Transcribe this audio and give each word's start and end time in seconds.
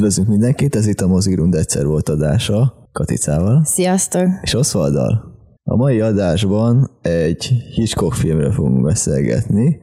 Üdvözlünk 0.00 0.28
mindenkit, 0.28 0.76
ez 0.76 0.86
itt 0.86 1.00
a 1.00 1.06
Mozgirund 1.06 1.54
egyszer 1.54 1.86
volt 1.86 2.08
adása 2.08 2.88
Katicával 2.92 3.64
Sziasztok! 3.64 4.28
és 4.42 4.54
Osvalddal. 4.54 5.24
A 5.62 5.76
mai 5.76 6.00
adásban 6.00 6.90
egy 7.02 7.44
Hitchcock 7.74 8.14
filmről 8.14 8.52
fogunk 8.52 8.82
beszélgetni, 8.82 9.78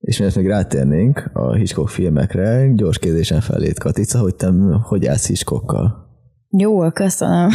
és 0.00 0.18
miért 0.18 0.36
még 0.36 0.46
rátérnénk 0.46 1.30
a 1.32 1.52
Hitchcock 1.54 1.88
filmekre, 1.88 2.72
gyors 2.74 2.98
kérdésen 2.98 3.40
felét 3.40 3.78
Katica, 3.78 4.18
hogy 4.18 4.34
te 4.34 4.52
hogy 4.82 5.06
állsz 5.06 5.26
Hitchcockkal? 5.26 6.08
Jó, 6.48 6.90
köszönöm. 6.90 7.50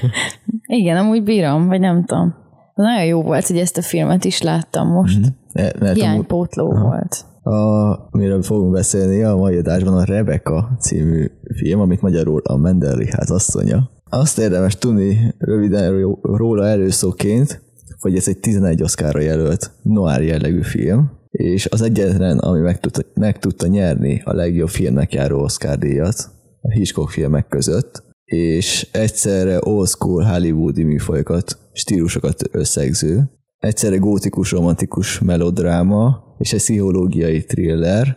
Igen, 0.80 0.96
amúgy 0.96 1.22
bírom, 1.22 1.66
vagy 1.66 1.80
nem 1.80 2.04
tudom. 2.04 2.34
Nagyon 2.74 3.04
jó 3.04 3.22
volt, 3.22 3.46
hogy 3.46 3.58
ezt 3.58 3.76
a 3.76 3.82
filmet 3.82 4.24
is 4.24 4.42
láttam 4.42 4.88
most. 4.88 5.18
Mm-hmm. 5.18 5.66
Mert 5.80 5.94
Hiánypótló 5.94 6.72
volt. 6.72 7.24
A, 7.44 8.08
miről 8.10 8.42
fogunk 8.42 8.72
beszélni 8.72 9.22
a 9.22 9.36
mai 9.36 9.56
adásban 9.56 9.94
a 9.94 10.04
Rebecca 10.04 10.76
című 10.80 11.26
film, 11.54 11.80
amit 11.80 12.00
magyarul 12.00 12.40
a 12.44 12.56
Mendelli 12.56 13.06
ház 13.10 13.30
asszonya. 13.30 13.90
Azt 14.10 14.38
érdemes 14.38 14.76
tudni 14.76 15.34
röviden 15.38 16.00
ró- 16.00 16.18
róla 16.22 16.66
előszóként, 16.66 17.62
hogy 17.98 18.16
ez 18.16 18.28
egy 18.28 18.38
11 18.38 18.82
oszkára 18.82 19.20
jelölt 19.20 19.70
noir 19.82 20.22
jellegű 20.22 20.62
film, 20.62 21.10
és 21.30 21.66
az 21.66 21.82
egyetlen, 21.82 22.38
ami 22.38 22.60
meg 22.60 22.80
tudta, 22.80 23.02
meg 23.14 23.38
tudta 23.38 23.66
nyerni 23.66 24.22
a 24.24 24.32
legjobb 24.32 24.68
filmnek 24.68 25.12
járó 25.12 25.40
Oscar 25.42 25.78
díjat 25.78 26.30
a 26.60 26.70
Hitchcock 26.70 27.10
filmek 27.10 27.48
között, 27.48 28.02
és 28.24 28.88
egyszerre 28.92 29.58
old 29.60 29.88
school 29.88 30.22
hollywoodi 30.22 30.82
műfajokat, 30.82 31.58
stílusokat 31.72 32.42
összegző, 32.50 33.30
egyszerre 33.64 33.96
gótikus, 33.96 34.50
romantikus 34.50 35.20
melodráma, 35.20 36.22
és 36.38 36.52
egy 36.52 36.58
pszichológiai 36.58 37.44
thriller, 37.44 38.16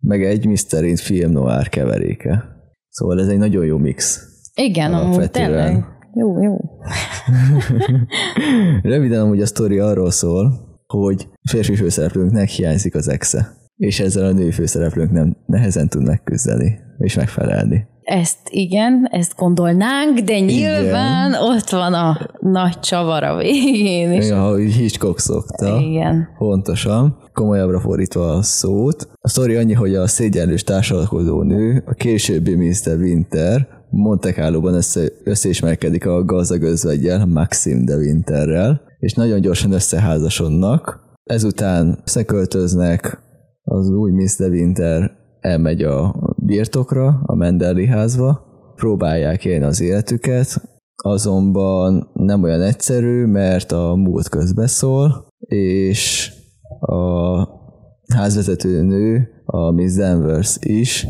meg 0.00 0.24
egy 0.24 0.46
Mr. 0.46 0.98
film 0.98 1.30
noir 1.30 1.68
keveréke. 1.68 2.44
Szóval 2.88 3.20
ez 3.20 3.28
egy 3.28 3.38
nagyon 3.38 3.64
jó 3.64 3.78
mix. 3.78 4.22
Igen, 4.54 4.92
amúgy 4.92 5.30
tényleg. 5.30 5.84
Jó, 6.14 6.42
jó. 6.42 6.56
Röviden 8.92 9.20
amúgy 9.20 9.40
a 9.40 9.46
sztori 9.46 9.78
arról 9.78 10.10
szól, 10.10 10.52
hogy 10.86 11.28
férfi 11.48 11.76
főszereplőnknek 11.76 12.48
hiányzik 12.48 12.94
az 12.94 13.08
exe, 13.08 13.52
és 13.76 14.00
ezzel 14.00 14.24
a 14.24 14.32
nő 14.32 14.50
főszereplőnk 14.50 15.10
nem 15.10 15.36
nehezen 15.46 15.88
tud 15.88 16.06
megküzdeni 16.06 16.78
és 16.98 17.14
megfelelni. 17.14 17.86
Ezt 18.04 18.38
igen, 18.50 19.08
ezt 19.10 19.36
gondolnánk, 19.36 20.18
de 20.18 20.38
nyilván 20.40 21.34
ott 21.34 21.68
van 21.70 21.94
a 21.94 22.30
nagy 22.40 22.80
csavar 22.80 23.22
a 23.22 23.36
végén 23.36 24.12
is. 24.12 24.28
Ja, 24.28 24.46
ahogy 24.46 24.72
Hitchcock 24.72 25.18
szokta. 25.18 25.80
Igen. 25.80 26.28
Pontosan, 26.38 27.16
komolyabbra 27.32 27.80
fordítva 27.80 28.32
a 28.32 28.42
szót. 28.42 29.08
A 29.20 29.28
sztori 29.28 29.54
annyi, 29.54 29.72
hogy 29.72 29.94
a 29.94 30.06
szégyenlős 30.06 30.62
társalkodó 30.62 31.42
nő, 31.42 31.82
a 31.86 31.92
későbbi 31.92 32.54
Mr. 32.54 32.96
Winter, 32.98 33.68
Monte 33.90 34.32
Carlo-ban 34.32 34.74
össze, 34.74 35.00
összeismerkedik 35.24 36.06
a 36.06 36.24
gazdag 36.24 36.62
özvegyel, 36.62 37.26
Maxim 37.26 37.84
de 37.84 37.96
Winterrel, 37.96 38.80
és 38.98 39.12
nagyon 39.12 39.40
gyorsan 39.40 39.72
összeházasodnak. 39.72 41.00
Ezután 41.24 41.98
összeköltöznek, 42.04 43.18
az 43.62 43.90
új 43.90 44.10
Mr. 44.10 44.48
Winter 44.48 45.10
elmegy 45.40 45.82
a 45.82 46.14
birtokra, 46.44 47.20
a 47.22 47.34
Mendelli 47.34 47.86
házba, 47.86 48.44
próbálják 48.74 49.44
élni 49.44 49.64
az 49.64 49.80
életüket, 49.80 50.62
azonban 51.02 52.10
nem 52.12 52.42
olyan 52.42 52.62
egyszerű, 52.62 53.26
mert 53.26 53.72
a 53.72 53.94
múlt 53.94 54.28
közbeszól, 54.28 55.26
és 55.48 56.32
a 56.80 57.48
házvezető 58.14 58.82
nő, 58.82 59.28
a 59.44 59.70
Miss 59.70 59.94
Danvers 59.94 60.56
is 60.60 61.06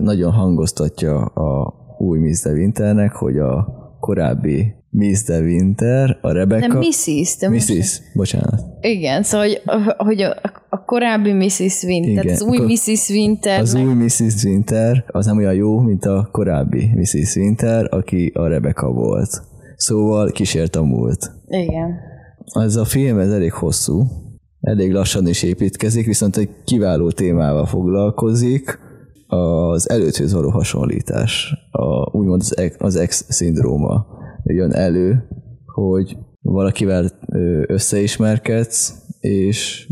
nagyon 0.00 0.32
hangoztatja 0.32 1.24
a 1.24 1.74
új 1.98 2.18
Miss 2.18 2.42
de 2.42 3.12
hogy 3.14 3.38
a 3.38 3.66
korábbi 4.00 4.74
Miss 4.94 5.22
de 5.22 5.40
Winter, 5.40 6.18
a 6.20 6.32
Rebecca... 6.32 6.78
Mrs. 6.78 7.36
De 7.36 7.48
most- 7.48 7.68
Mrs. 7.68 8.00
Bocsánat. 8.14 8.60
Igen, 8.80 9.22
szóval, 9.22 9.46
hogy, 9.46 9.62
hogy 9.96 10.22
a, 10.22 10.36
a 10.68 10.84
korábbi 10.84 11.32
Mrs. 11.32 11.82
Winter, 11.82 12.24
Igen, 12.24 12.34
az 12.34 12.42
új 12.42 12.56
akkor 12.56 12.68
Mrs. 12.68 13.08
Winter, 13.08 13.60
Az 13.60 13.72
meg 13.72 13.86
új 13.86 13.94
Mrs. 13.94 14.44
Winter 14.44 15.04
az 15.06 15.26
nem 15.26 15.36
olyan 15.36 15.54
jó, 15.54 15.78
mint 15.80 16.04
a 16.04 16.28
korábbi 16.32 16.90
Mrs. 16.94 17.36
Winter, 17.36 17.86
aki 17.90 18.32
a 18.34 18.46
Rebecca 18.46 18.92
volt. 18.92 19.42
Szóval 19.76 20.30
kísért 20.30 20.76
a 20.76 20.82
múlt. 20.82 21.30
Igen. 21.46 21.90
Ez 22.60 22.76
a 22.76 22.84
film 22.84 23.18
ez 23.18 23.30
elég 23.32 23.52
hosszú, 23.52 24.06
elég 24.60 24.92
lassan 24.92 25.28
is 25.28 25.42
építkezik, 25.42 26.06
viszont 26.06 26.36
egy 26.36 26.50
kiváló 26.64 27.10
témával 27.10 27.66
foglalkozik, 27.66 28.78
az 29.26 29.90
előthöz 29.90 30.32
való 30.32 30.50
hasonlítás, 30.50 31.54
a, 31.70 32.16
úgymond 32.16 32.42
az 32.78 32.96
ex-szindróma 32.96 34.06
jön 34.44 34.72
elő, 34.72 35.28
hogy 35.64 36.16
valakivel 36.40 37.10
összeismerkedsz, 37.66 39.06
és 39.20 39.88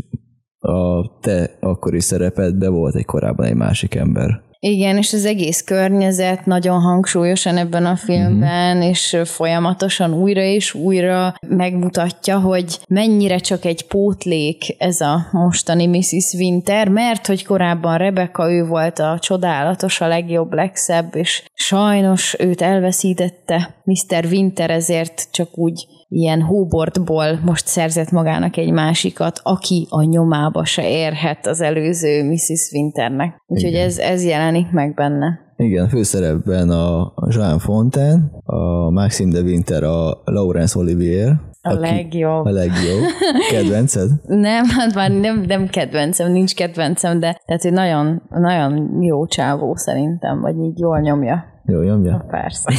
a 0.59 1.19
te 1.19 1.57
akkori 1.59 1.99
szerepedben 1.99 2.73
volt 2.73 2.95
egy 2.95 3.05
korábban 3.05 3.45
egy 3.45 3.55
másik 3.55 3.95
ember. 3.95 4.41
Igen, 4.63 4.97
és 4.97 5.13
az 5.13 5.25
egész 5.25 5.61
környezet 5.61 6.45
nagyon 6.45 6.81
hangsúlyosan 6.81 7.57
ebben 7.57 7.85
a 7.85 7.95
filmben, 7.95 8.77
Mhm. 8.77 8.85
és 8.85 9.17
folyamatosan 9.23 10.13
újra 10.13 10.41
és 10.41 10.73
újra 10.73 11.33
megmutatja, 11.47 12.39
hogy 12.39 12.79
mennyire 12.87 13.37
csak 13.37 13.65
egy 13.65 13.87
pótlék 13.87 14.75
ez 14.77 15.01
a 15.01 15.27
mostani 15.31 15.87
Mrs. 15.87 16.33
Winter, 16.33 16.87
mert 16.87 17.27
hogy 17.27 17.45
korábban 17.45 17.97
Rebecca, 17.97 18.51
ő 18.51 18.65
volt 18.65 18.99
a 18.99 19.17
csodálatos, 19.21 20.01
a 20.01 20.07
legjobb, 20.07 20.53
legszebb, 20.53 21.15
és 21.15 21.43
sajnos 21.53 22.35
őt 22.39 22.61
elveszítette 22.61 23.75
Mr. 23.83 24.25
Winter, 24.31 24.69
ezért 24.69 25.27
csak 25.31 25.57
úgy 25.57 25.85
ilyen 26.13 26.41
hóbortból 26.41 27.39
most 27.45 27.67
szerzett 27.67 28.11
magának 28.11 28.57
egy 28.57 28.71
másikat, 28.71 29.39
aki 29.43 29.87
a 29.89 30.03
nyomába 30.03 30.65
se 30.65 30.89
érhet 30.89 31.47
az 31.47 31.61
előző 31.61 32.23
Mrs. 32.23 32.71
Winternek. 32.73 33.41
Úgyhogy 33.47 33.71
Igen. 33.71 33.85
ez, 33.85 33.97
ez 33.97 34.25
jelenik 34.25 34.71
meg 34.71 34.93
benne. 34.93 35.39
Igen, 35.55 35.87
főszerepben 35.87 36.69
a 36.69 37.13
Jean 37.29 37.59
Fontaine, 37.59 38.31
a 38.43 38.89
Maxime 38.89 39.31
de 39.31 39.41
Winter, 39.41 39.83
a 39.83 40.21
Laurence 40.23 40.79
Olivier. 40.79 41.39
A 41.61 41.73
legjobb. 41.73 42.45
A 42.45 42.49
legjobb. 42.49 43.03
Kedvenced? 43.51 44.09
Nem, 44.47 44.65
hát 44.65 44.93
már 44.93 45.11
nem, 45.11 45.43
nem 45.47 45.67
kedvencem, 45.67 46.31
nincs 46.31 46.55
kedvencem, 46.55 47.19
de 47.19 47.41
tehát 47.45 47.61
hogy 47.61 47.73
nagyon, 47.73 48.21
nagyon 48.29 49.01
jó 49.01 49.25
csávó 49.25 49.75
szerintem, 49.75 50.41
vagy 50.41 50.55
így 50.57 50.79
jól 50.79 50.99
nyomja. 50.99 51.43
Jó, 51.65 51.81
nyomja. 51.81 52.25
Persze. 52.29 52.73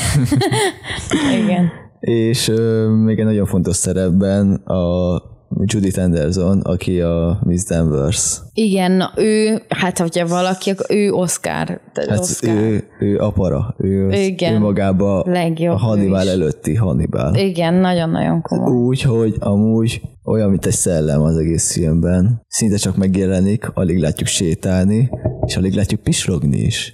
Igen. 1.42 1.81
És 2.02 2.48
ö, 2.48 2.88
még 2.88 3.18
egy 3.18 3.24
nagyon 3.24 3.46
fontos 3.46 3.76
szerepben 3.76 4.54
a 4.54 5.22
Judith 5.64 5.98
Anderson, 5.98 6.60
aki 6.60 7.00
a 7.00 7.38
Miss 7.44 7.64
Danvers. 7.64 8.38
Igen, 8.54 9.02
ő, 9.16 9.62
hát 9.68 9.98
hogyha 9.98 10.26
valaki, 10.26 10.70
akkor 10.70 10.86
ő 10.88 11.10
Oscar. 11.10 11.80
Hát 11.94 12.18
Oscar. 12.18 12.54
ő, 12.54 12.84
ő 13.00 13.18
apara, 13.18 13.74
ő, 13.78 14.08
az, 14.08 14.18
Igen. 14.18 14.54
ő 14.54 14.58
magába 14.58 15.22
Legjobb 15.26 15.74
a 15.74 15.78
Hannibal 15.78 16.28
előtti 16.28 16.74
Hannibal. 16.74 17.34
Igen, 17.34 17.74
nagyon-nagyon 17.74 18.42
komoly. 18.42 18.72
Úgy, 18.72 19.02
hogy 19.02 19.36
amúgy 19.38 20.00
olyan, 20.24 20.50
mint 20.50 20.66
egy 20.66 20.72
szellem 20.72 21.22
az 21.22 21.36
egész 21.36 21.72
filmben. 21.72 22.42
Szinte 22.48 22.76
csak 22.76 22.96
megjelenik, 22.96 23.70
alig 23.74 23.98
látjuk 23.98 24.28
sétálni, 24.28 25.10
és 25.46 25.56
alig 25.56 25.74
látjuk 25.74 26.00
pislogni 26.00 26.58
is. 26.58 26.92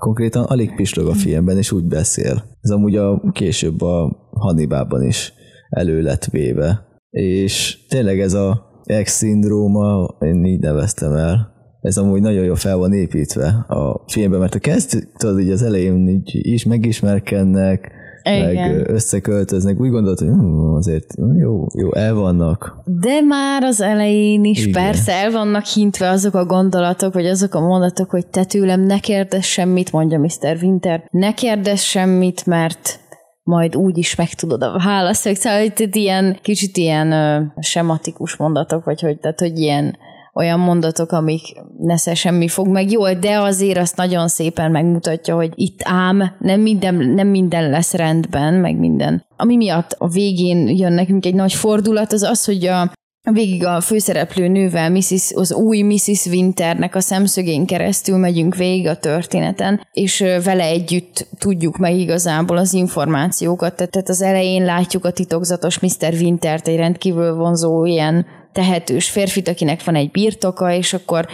Konkrétan 0.00 0.44
alig 0.44 0.74
pislog 0.74 1.06
a 1.06 1.14
filmben, 1.14 1.56
és 1.56 1.72
úgy 1.72 1.84
beszél. 1.84 2.44
Ez 2.60 2.70
amúgy 2.70 2.96
a 2.96 3.22
később 3.32 3.82
a 3.82 4.28
Hannibalban 4.30 5.02
is 5.02 5.32
elő 5.68 6.00
lett 6.02 6.24
véve. 6.24 6.86
És 7.10 7.78
tényleg 7.88 8.20
ez 8.20 8.34
a 8.34 8.70
ex-szindróma, 8.84 10.16
én 10.20 10.44
így 10.44 10.60
neveztem 10.60 11.12
el, 11.12 11.52
ez 11.80 11.96
amúgy 11.98 12.20
nagyon 12.20 12.44
jól 12.44 12.56
fel 12.56 12.76
van 12.76 12.92
építve 12.92 13.46
a 13.68 14.04
filmben, 14.06 14.40
mert 14.40 14.54
a 14.54 14.58
kezd, 14.58 15.08
így 15.40 15.50
az 15.50 15.62
elején 15.62 16.08
így 16.08 16.30
is 16.32 16.64
megismerkednek, 16.64 17.80
meg 17.80 17.99
Igen. 18.24 18.70
ö, 18.70 18.92
összeköltöznek, 18.92 19.80
úgy 19.80 19.90
gondolt, 19.90 20.18
hogy 20.18 20.28
azért 20.76 21.14
jó, 21.38 21.66
jó, 21.74 21.94
el 21.94 22.14
vannak. 22.14 22.76
De 22.84 23.20
már 23.20 23.62
az 23.62 23.80
elején 23.80 24.44
is 24.44 24.66
Igen. 24.66 24.84
Persze 24.84 25.12
el 25.12 25.30
vannak 25.30 25.64
hintve 25.64 26.08
azok 26.08 26.34
a 26.34 26.44
gondolatok, 26.44 27.14
vagy 27.14 27.26
azok 27.26 27.54
a 27.54 27.60
mondatok, 27.60 28.10
hogy 28.10 28.26
te 28.26 28.44
tőlem 28.44 28.80
ne 28.80 28.98
kérdezz 28.98 29.44
semmit, 29.44 29.92
mondja 29.92 30.18
Mr. 30.18 30.56
Winter, 30.62 31.04
ne 31.10 31.34
kérdezz 31.34 31.80
semmit, 31.80 32.46
mert 32.46 33.00
majd 33.42 33.76
úgy 33.76 33.98
is 33.98 34.14
megtudod 34.14 34.62
a 34.62 34.80
választ, 34.84 35.36
szóval 35.36 35.58
hogy 35.58 35.96
ilyen 35.96 36.38
kicsit 36.42 36.76
ilyen 36.76 37.12
ö, 37.12 37.42
sematikus 37.60 38.36
mondatok, 38.36 38.84
vagy 38.84 39.00
hogy, 39.00 39.18
tehát, 39.18 39.40
hogy 39.40 39.58
ilyen 39.58 39.96
olyan 40.40 40.60
mondatok, 40.60 41.12
amik 41.12 41.42
nesze 41.78 42.14
semmi 42.14 42.48
fog 42.48 42.68
meg 42.68 42.90
jól, 42.90 43.14
de 43.14 43.38
azért 43.38 43.78
azt 43.78 43.96
nagyon 43.96 44.28
szépen 44.28 44.70
megmutatja, 44.70 45.34
hogy 45.34 45.52
itt 45.54 45.80
ám 45.82 46.36
nem 46.38 46.60
minden, 46.60 46.94
nem 46.94 47.28
minden 47.28 47.70
lesz 47.70 47.94
rendben, 47.94 48.54
meg 48.54 48.76
minden. 48.78 49.24
Ami 49.36 49.56
miatt 49.56 49.94
a 49.98 50.08
végén 50.08 50.68
jön 50.68 50.92
nekünk 50.92 51.26
egy 51.26 51.34
nagy 51.34 51.52
fordulat, 51.52 52.12
az 52.12 52.22
az, 52.22 52.44
hogy 52.44 52.66
a, 52.66 52.92
végig 53.32 53.64
a 53.64 53.80
főszereplő 53.80 54.48
nővel, 54.48 54.90
Mrs., 54.90 55.32
az 55.34 55.52
új 55.52 55.82
Mrs. 55.82 56.26
Winternek 56.26 56.94
a 56.94 57.00
szemszögén 57.00 57.66
keresztül 57.66 58.16
megyünk 58.16 58.56
végig 58.56 58.86
a 58.86 58.96
történeten, 58.96 59.86
és 59.92 60.24
vele 60.44 60.64
együtt 60.64 61.26
tudjuk 61.38 61.76
meg 61.76 61.96
igazából 61.96 62.56
az 62.56 62.72
információkat. 62.72 63.74
Tehát 63.74 64.08
az 64.08 64.22
elején 64.22 64.64
látjuk 64.64 65.04
a 65.04 65.10
titokzatos 65.10 65.78
Mr. 65.78 66.14
Wintert, 66.20 66.68
egy 66.68 66.76
rendkívül 66.76 67.34
vonzó 67.34 67.84
ilyen 67.84 68.26
tehetős 68.52 69.10
férfit, 69.10 69.48
akinek 69.48 69.84
van 69.84 69.94
egy 69.94 70.10
birtoka, 70.10 70.72
és 70.72 70.92
akkor 70.92 71.26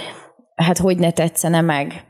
hát 0.55 0.79
hogy 0.79 0.99
ne 0.99 1.11
tetszene 1.11 1.61
meg 1.61 2.05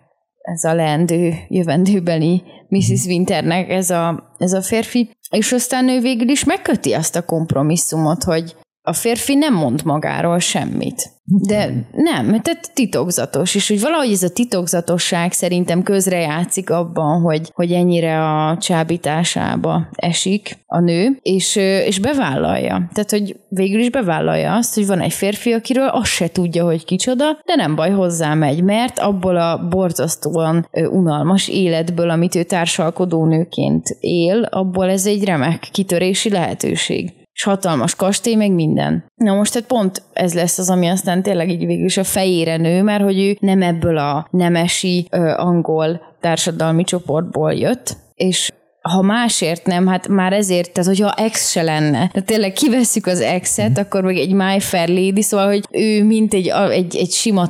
ez 0.46 0.64
a 0.64 0.74
leendő 0.74 1.34
jövendőbeli 1.48 2.42
Mrs. 2.68 3.04
Winternek 3.06 3.70
ez 3.70 3.90
a, 3.90 4.34
ez 4.38 4.52
a 4.52 4.62
férfi, 4.62 5.10
és 5.30 5.52
aztán 5.52 5.88
ő 5.88 6.00
végül 6.00 6.28
is 6.28 6.44
megköti 6.44 6.92
azt 6.92 7.16
a 7.16 7.24
kompromisszumot, 7.24 8.22
hogy 8.22 8.56
a 8.88 8.92
férfi 8.92 9.34
nem 9.34 9.54
mond 9.54 9.84
magáról 9.84 10.38
semmit. 10.38 11.14
De 11.24 11.88
nem, 11.92 12.40
tehát 12.40 12.70
titokzatos, 12.74 13.54
és 13.54 13.68
hogy 13.68 13.80
valahogy 13.80 14.12
ez 14.12 14.22
a 14.22 14.30
titokzatosság 14.30 15.32
szerintem 15.32 15.82
közrejátszik 15.82 16.70
abban, 16.70 17.20
hogy, 17.20 17.50
hogy 17.54 17.72
ennyire 17.72 18.24
a 18.24 18.56
csábításába 18.58 19.88
esik 19.94 20.58
a 20.66 20.80
nő, 20.80 21.18
és, 21.22 21.56
és 21.56 21.98
bevállalja. 21.98 22.90
Tehát, 22.92 23.10
hogy 23.10 23.36
végül 23.48 23.80
is 23.80 23.90
bevállalja 23.90 24.54
azt, 24.54 24.74
hogy 24.74 24.86
van 24.86 25.00
egy 25.00 25.12
férfi, 25.12 25.52
akiről 25.52 25.88
azt 25.88 26.10
se 26.10 26.28
tudja, 26.28 26.64
hogy 26.64 26.84
kicsoda, 26.84 27.24
de 27.44 27.54
nem 27.56 27.74
baj, 27.74 27.90
hozzá 27.90 28.34
megy, 28.34 28.62
mert 28.62 28.98
abból 28.98 29.36
a 29.36 29.68
borzasztóan 29.68 30.68
unalmas 30.90 31.48
életből, 31.48 32.10
amit 32.10 32.34
ő 32.34 32.42
társalkodó 32.42 33.24
nőként 33.24 33.96
él, 34.00 34.42
abból 34.42 34.90
ez 34.90 35.06
egy 35.06 35.24
remek 35.24 35.68
kitörési 35.72 36.30
lehetőség 36.30 37.12
és 37.36 37.42
hatalmas 37.42 37.94
kastély, 37.94 38.34
meg 38.34 38.52
minden. 38.52 39.04
Na 39.14 39.34
most 39.34 39.52
tehát 39.52 39.68
pont 39.68 40.02
ez 40.12 40.34
lesz 40.34 40.58
az, 40.58 40.70
ami 40.70 40.88
aztán 40.88 41.22
tényleg 41.22 41.50
így 41.50 41.66
végül 41.66 41.84
is 41.84 41.96
a 41.96 42.04
fejére 42.04 42.56
nő, 42.56 42.82
mert 42.82 43.02
hogy 43.02 43.20
ő 43.20 43.36
nem 43.40 43.62
ebből 43.62 43.98
a 43.98 44.26
nemesi 44.30 45.06
ö, 45.10 45.28
angol 45.36 46.00
társadalmi 46.20 46.84
csoportból 46.84 47.52
jött, 47.52 47.96
és 48.14 48.52
ha 48.88 49.02
másért 49.02 49.66
nem, 49.66 49.86
hát 49.86 50.08
már 50.08 50.32
ezért, 50.32 50.72
tehát 50.72 50.88
hogyha 50.88 51.12
ex 51.12 51.50
se 51.50 51.62
lenne, 51.62 52.08
tehát 52.12 52.24
tényleg 52.24 52.52
kiveszük 52.52 53.06
az 53.06 53.20
exet, 53.20 53.70
mm. 53.70 53.82
akkor 53.82 54.02
meg 54.02 54.16
egy 54.16 54.32
My 54.32 54.60
Fair 54.60 54.88
Lady, 54.88 55.22
szóval, 55.22 55.46
hogy 55.46 55.64
ő 55.70 56.04
mint 56.04 56.34
egy, 56.34 56.52
egy, 56.70 56.96
egy 56.96 57.10
sima 57.10 57.48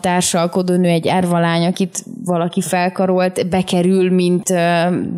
nő, 0.66 0.88
egy 0.88 1.08
árvalány, 1.08 1.66
akit 1.66 2.04
valaki 2.24 2.60
felkarolt, 2.60 3.48
bekerül, 3.48 4.10
mint 4.10 4.48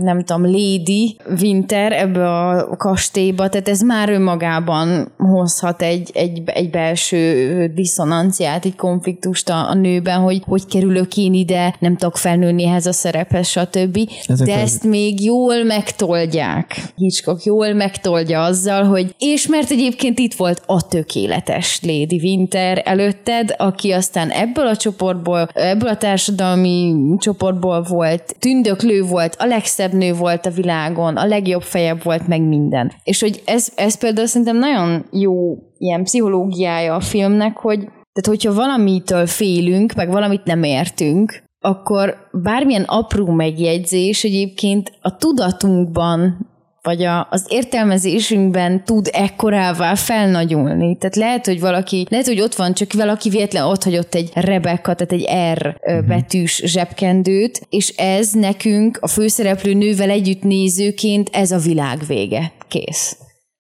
nem 0.01 0.23
tudom, 0.25 0.43
Lady 0.43 1.17
Winter 1.41 1.93
ebbe 1.93 2.31
a 2.31 2.77
kastélyba, 2.77 3.49
tehát 3.49 3.69
ez 3.69 3.81
már 3.81 4.11
önmagában 4.11 5.13
hozhat 5.17 5.83
egy, 5.83 6.11
egy, 6.15 6.43
egy 6.45 6.71
belső 6.71 7.73
diszonanciát, 7.75 8.65
egy 8.65 8.77
konfliktust 8.77 9.49
a, 9.49 9.69
a 9.69 9.75
nőben, 9.75 10.21
hogy 10.21 10.43
hogy 10.47 10.67
kerülök 10.67 11.17
én 11.17 11.35
ide, 11.35 11.75
nem 11.79 11.97
tudok 11.97 12.17
felnőni 12.17 12.65
ehhez 12.65 12.87
a 12.87 12.93
szerephez, 12.93 13.47
stb. 13.47 13.99
Ezek 14.27 14.47
De 14.47 14.59
ezt 14.59 14.85
még 14.85 15.25
jól 15.25 15.65
megtol 15.65 16.08
megtoldják. 16.09 16.77
Hitchcock 16.97 17.45
jól 17.45 17.73
megtoldja 17.73 18.43
azzal, 18.43 18.85
hogy 18.85 19.15
és 19.19 19.47
mert 19.47 19.71
egyébként 19.71 20.19
itt 20.19 20.35
volt 20.35 20.63
a 20.67 20.87
tökéletes 20.87 21.81
Lady 21.83 22.21
Winter 22.23 22.83
előtted, 22.85 23.55
aki 23.57 23.93
aztán 23.93 24.31
ebből 24.31 24.67
a 24.67 24.77
csoportból, 24.77 25.49
ebből 25.55 25.89
a 25.89 25.97
társadalmi 25.97 26.95
csoportból 27.19 27.83
volt, 27.83 28.37
tündöklő 28.39 29.03
volt, 29.03 29.37
a 29.39 29.47
legszebb 29.47 29.93
nő 29.93 30.13
volt 30.13 30.47
a 30.47 30.51
világon, 30.51 31.17
a 31.17 31.27
legjobb 31.27 31.63
fejebb 31.63 32.03
volt 32.03 32.29
meg 32.29 32.43
minden. 32.43 32.93
És 33.05 33.21
hogy 33.21 33.43
ez, 33.45 33.69
ez 33.75 33.99
például 33.99 34.27
szerintem 34.27 34.59
nagyon 34.59 35.05
jó 35.11 35.59
ilyen 35.79 36.03
pszichológiája 36.03 36.95
a 36.95 37.01
filmnek, 37.01 37.57
hogy 37.57 37.79
tehát, 38.13 38.41
hogyha 38.41 38.61
valamitől 38.61 39.27
félünk, 39.27 39.93
meg 39.95 40.11
valamit 40.11 40.45
nem 40.45 40.63
értünk, 40.63 41.43
akkor 41.61 42.29
bármilyen 42.33 42.83
apró 42.83 43.27
megjegyzés 43.27 44.25
egyébként 44.25 44.93
a 45.01 45.17
tudatunkban 45.17 46.47
vagy 46.83 47.05
a, 47.05 47.27
az 47.31 47.47
értelmezésünkben 47.49 48.85
tud 48.85 49.09
ekkorává 49.13 49.95
felnagyulni. 49.95 50.97
Tehát 50.97 51.17
lehet, 51.17 51.47
hogy 51.47 51.61
valaki, 51.61 52.07
lehet, 52.11 52.27
hogy 52.27 52.41
ott 52.41 52.55
van, 52.55 52.75
csak 52.75 52.93
valaki 52.93 53.29
véletlen 53.29 53.65
ott 53.65 53.83
hagyott 53.83 54.15
egy 54.15 54.31
Rebecca, 54.35 54.95
tehát 54.95 55.13
egy 55.13 55.29
R 55.55 55.67
uh-huh. 55.67 56.07
betűs 56.07 56.63
zsebkendőt, 56.65 57.61
és 57.69 57.89
ez 57.97 58.33
nekünk 58.33 58.99
a 59.01 59.07
főszereplő 59.07 59.75
nővel 59.75 60.11
együtt 60.11 60.43
nézőként 60.43 61.29
ez 61.33 61.51
a 61.51 61.59
világ 61.59 61.99
vége. 62.07 62.53
Kész. 62.69 63.17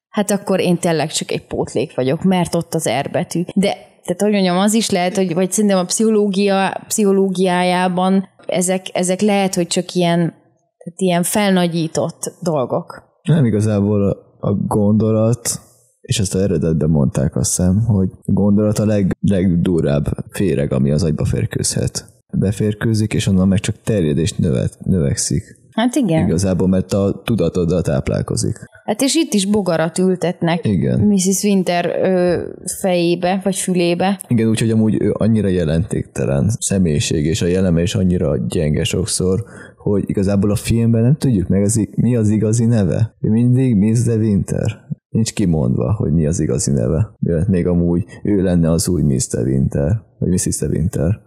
Hát 0.09 0.31
akkor 0.31 0.61
én 0.61 0.79
tényleg 0.79 1.12
csak 1.12 1.31
egy 1.31 1.47
pótlék 1.47 1.94
vagyok, 1.94 2.23
mert 2.23 2.55
ott 2.55 2.75
az 2.75 2.91
R 3.01 3.11
betű. 3.11 3.43
De 3.55 3.88
tehát, 4.03 4.21
hogy 4.23 4.33
mondjam, 4.33 4.59
az 4.59 4.75
is 4.75 4.91
lehet, 4.91 5.17
hogy 5.17 5.35
vagy 5.35 5.53
szerintem 5.53 5.79
a 5.79 5.85
pszichológia, 5.85 6.85
pszichológiájában 6.87 8.29
ezek, 8.47 8.87
ezek 8.93 9.21
lehet, 9.21 9.55
hogy 9.55 9.67
csak 9.67 9.95
ilyen, 9.95 10.19
tehát 10.19 11.00
ilyen 11.00 11.23
felnagyított 11.23 12.33
dolgok. 12.43 13.03
Nem 13.23 13.45
igazából 13.45 14.17
a 14.41 14.53
gondolat, 14.53 15.61
és 16.00 16.19
ezt 16.19 16.35
a 16.35 16.39
eredetben 16.39 16.91
mondták 16.91 17.37
azt 17.37 17.56
hiszem, 17.56 17.85
hogy 17.85 18.09
a 18.25 18.33
gondolat 18.33 18.79
a 18.79 18.87
leg, 18.87 19.17
legdurább 19.21 20.05
féreg, 20.31 20.73
ami 20.73 20.91
az 20.91 21.03
agyba 21.03 21.25
férkőzhet. 21.25 22.23
Beférkőzik, 22.39 23.15
és 23.15 23.27
onnan 23.27 23.49
meg 23.49 23.59
csak 23.59 23.81
terjed 23.83 24.19
és 24.19 24.33
növet, 24.33 24.79
növekszik. 24.85 25.57
Hát 25.79 25.95
igen. 25.95 26.27
Igazából, 26.27 26.69
mert 26.69 26.93
a 26.93 27.23
tudatoddal 27.25 27.83
táplálkozik. 27.83 28.57
Hát 28.85 29.03
és 29.03 29.15
itt 29.15 29.33
is 29.33 29.47
bogarat 29.47 29.99
ültetnek 29.99 30.67
Igen. 30.67 31.01
Mrs. 31.01 31.43
Winter 31.43 31.87
ö, 32.03 32.43
fejébe, 32.81 33.41
vagy 33.45 33.57
fülébe. 33.57 34.21
Igen, 34.29 34.49
úgyhogy 34.49 34.71
amúgy 34.71 35.03
ő 35.03 35.15
annyira 35.19 35.49
jelentéktelen 35.49 36.51
személyiség, 36.59 37.25
és 37.25 37.43
a 37.43 37.47
jeleme 37.47 37.83
is 37.83 37.95
annyira 37.95 38.37
gyenge 38.49 38.85
sokszor, 38.85 39.45
hogy 39.77 40.05
igazából 40.07 40.51
a 40.51 40.57
filmben 40.57 41.03
nem 41.03 41.17
tudjuk 41.17 41.49
meg, 41.49 41.63
az, 41.63 41.89
mi 41.95 42.17
az 42.17 42.29
igazi 42.29 42.65
neve. 42.65 43.17
Ő 43.21 43.31
mindig 43.31 43.77
Miss 43.77 44.07
Winter. 44.07 44.87
Nincs 45.09 45.33
kimondva, 45.33 45.93
hogy 45.93 46.13
mi 46.13 46.27
az 46.27 46.41
igazi 46.41 46.71
neve. 46.71 47.15
Mert 47.19 47.49
még 47.49 47.67
amúgy 47.67 48.05
ő 48.23 48.43
lenne 48.43 48.71
az 48.71 48.89
új 48.89 49.17
the 49.29 49.43
Winter, 49.43 50.03
vagy 50.19 50.29
Mrs. 50.29 50.61
Winter. 50.61 51.21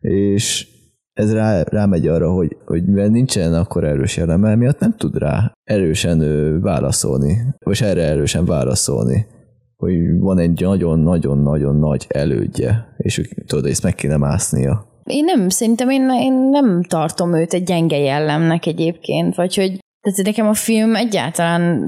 És 0.00 0.71
ez 1.12 1.32
rá, 1.32 1.62
rámegy 1.62 2.06
arra, 2.06 2.32
hogy, 2.32 2.56
hogy 2.66 2.84
mivel 2.84 3.08
nincsen 3.08 3.54
akkor 3.54 3.84
erős 3.84 4.18
eleme, 4.18 4.54
miatt 4.54 4.78
nem 4.78 4.94
tud 4.96 5.18
rá 5.18 5.52
erősen 5.64 6.60
válaszolni, 6.60 7.36
vagy 7.64 7.78
erre 7.82 8.02
erősen 8.02 8.44
válaszolni, 8.44 9.26
hogy 9.76 10.18
van 10.18 10.38
egy 10.38 10.60
nagyon-nagyon-nagyon 10.60 11.76
nagy 11.76 12.06
elődje, 12.08 12.94
és 12.96 13.30
tudod, 13.46 13.66
ezt 13.66 13.82
meg 13.82 13.94
kéne 13.94 14.16
másznia. 14.16 14.86
Én 15.04 15.24
nem, 15.24 15.48
szerintem 15.48 15.90
én, 15.90 16.10
én 16.10 16.32
nem 16.32 16.82
tartom 16.82 17.34
őt 17.34 17.52
egy 17.52 17.64
gyenge 17.64 17.98
jellemnek 17.98 18.66
egyébként, 18.66 19.34
vagy 19.34 19.54
hogy 19.54 19.78
tehát 20.00 20.22
nekem 20.22 20.46
a 20.46 20.54
film 20.54 20.94
egyáltalán 20.94 21.84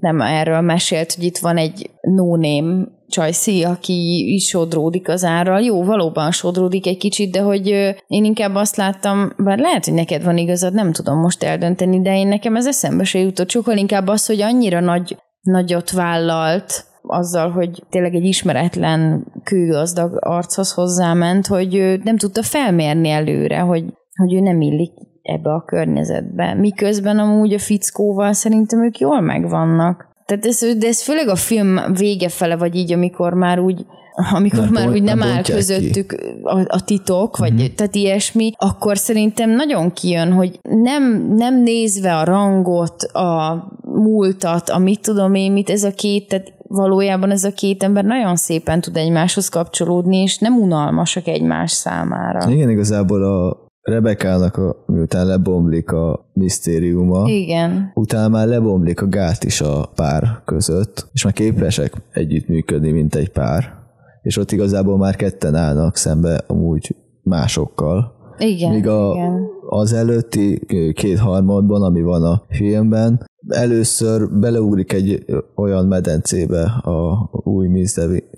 nem 0.00 0.20
erről 0.20 0.60
mesélt, 0.60 1.12
hogy 1.12 1.24
itt 1.24 1.38
van 1.38 1.56
egy 1.56 1.90
no-name 2.00 2.88
Csajci, 3.10 3.62
aki 3.62 4.24
is 4.34 4.48
sodródik 4.48 5.08
az 5.08 5.24
árral. 5.24 5.60
Jó, 5.60 5.84
valóban 5.84 6.30
sodródik 6.30 6.86
egy 6.86 6.96
kicsit, 6.96 7.32
de 7.32 7.40
hogy 7.40 7.66
én 8.06 8.24
inkább 8.24 8.54
azt 8.54 8.76
láttam, 8.76 9.32
bár 9.36 9.58
lehet, 9.58 9.84
hogy 9.84 9.94
neked 9.94 10.24
van 10.24 10.36
igazad, 10.36 10.74
nem 10.74 10.92
tudom 10.92 11.18
most 11.18 11.42
eldönteni, 11.42 12.02
de 12.02 12.18
én 12.18 12.28
nekem 12.28 12.56
ez 12.56 12.66
eszembe 12.66 13.04
se 13.04 13.18
jutott. 13.18 13.50
Sokkal 13.50 13.76
inkább 13.76 14.06
az, 14.06 14.26
hogy 14.26 14.40
annyira 14.40 14.80
nagy, 14.80 15.16
nagyot 15.40 15.90
vállalt, 15.90 16.84
azzal, 17.02 17.50
hogy 17.50 17.82
tényleg 17.90 18.14
egy 18.14 18.24
ismeretlen 18.24 19.26
kőgazdag 19.44 20.16
archoz 20.20 20.72
hozzáment, 20.72 21.46
hogy 21.46 22.00
nem 22.04 22.16
tudta 22.16 22.42
felmérni 22.42 23.08
előre, 23.08 23.58
hogy, 23.58 23.84
hogy 24.16 24.34
ő 24.34 24.40
nem 24.40 24.60
illik 24.60 24.92
ebbe 25.22 25.50
a 25.50 25.64
környezetbe. 25.64 26.54
Miközben 26.54 27.18
amúgy 27.18 27.52
a 27.52 27.58
fickóval 27.58 28.32
szerintem 28.32 28.84
ők 28.84 28.98
jól 28.98 29.20
megvannak. 29.20 30.09
Tehát 30.30 30.46
ez, 30.46 30.78
de 30.78 30.86
ez 30.86 31.02
főleg 31.02 31.28
a 31.28 31.36
film 31.36 31.80
vége 31.92 32.28
fele, 32.28 32.56
vagy 32.56 32.74
így, 32.74 32.92
amikor 32.92 33.34
már 33.34 33.58
úgy 33.58 33.86
amikor 34.32 34.58
nem 34.58 34.72
már 34.72 34.88
úgy 34.88 35.02
nem 35.02 35.22
áll 35.22 35.42
közöttük 35.42 36.12
a, 36.42 36.60
a 36.66 36.84
titok, 36.84 37.36
vagy 37.36 37.52
uh-huh. 37.52 37.74
tehát 37.74 37.94
ilyesmi, 37.94 38.52
akkor 38.56 38.98
szerintem 38.98 39.50
nagyon 39.50 39.92
kijön, 39.92 40.32
hogy 40.32 40.58
nem, 40.62 41.34
nem 41.36 41.62
nézve 41.62 42.16
a 42.16 42.24
rangot, 42.24 43.02
a 43.02 43.64
múltat, 43.82 44.68
a 44.68 44.78
mit 44.78 45.00
tudom 45.00 45.34
én, 45.34 45.52
mit 45.52 45.70
ez 45.70 45.84
a 45.84 45.90
két, 45.90 46.28
tehát 46.28 46.52
valójában 46.68 47.30
ez 47.30 47.44
a 47.44 47.52
két 47.52 47.82
ember 47.82 48.04
nagyon 48.04 48.36
szépen 48.36 48.80
tud 48.80 48.96
egymáshoz 48.96 49.48
kapcsolódni, 49.48 50.16
és 50.16 50.38
nem 50.38 50.56
unalmasak 50.56 51.26
egymás 51.26 51.70
számára. 51.70 52.50
Igen, 52.50 52.70
igazából 52.70 53.22
a, 53.22 53.68
Rebekának, 53.82 54.56
a, 54.56 54.84
miután 54.86 55.26
lebomlik 55.26 55.92
a 55.92 56.30
misztériuma, 56.32 57.28
Igen. 57.28 57.90
utána 57.94 58.28
már 58.28 58.46
lebomlik 58.46 59.02
a 59.02 59.06
gát 59.06 59.44
is 59.44 59.60
a 59.60 59.90
pár 59.94 60.42
között, 60.44 61.08
és 61.12 61.24
már 61.24 61.32
képesek 61.32 61.92
együttműködni, 62.12 62.90
mint 62.90 63.14
egy 63.14 63.30
pár. 63.30 63.78
És 64.22 64.36
ott 64.36 64.52
igazából 64.52 64.96
már 64.96 65.16
ketten 65.16 65.54
állnak 65.54 65.96
szembe 65.96 66.40
amúgy 66.46 66.96
másokkal. 67.22 68.18
Igen, 68.38 68.72
Míg 68.72 68.86
a, 68.86 69.12
igen. 69.14 69.46
az 69.68 69.92
előtti 69.92 70.66
kétharmadban, 70.92 71.82
ami 71.82 72.02
van 72.02 72.22
a 72.22 72.42
filmben, 72.48 73.28
először 73.48 74.30
beleugrik 74.40 74.92
egy 74.92 75.24
olyan 75.54 75.86
medencébe 75.86 76.62
a 76.82 77.30
új 77.32 77.66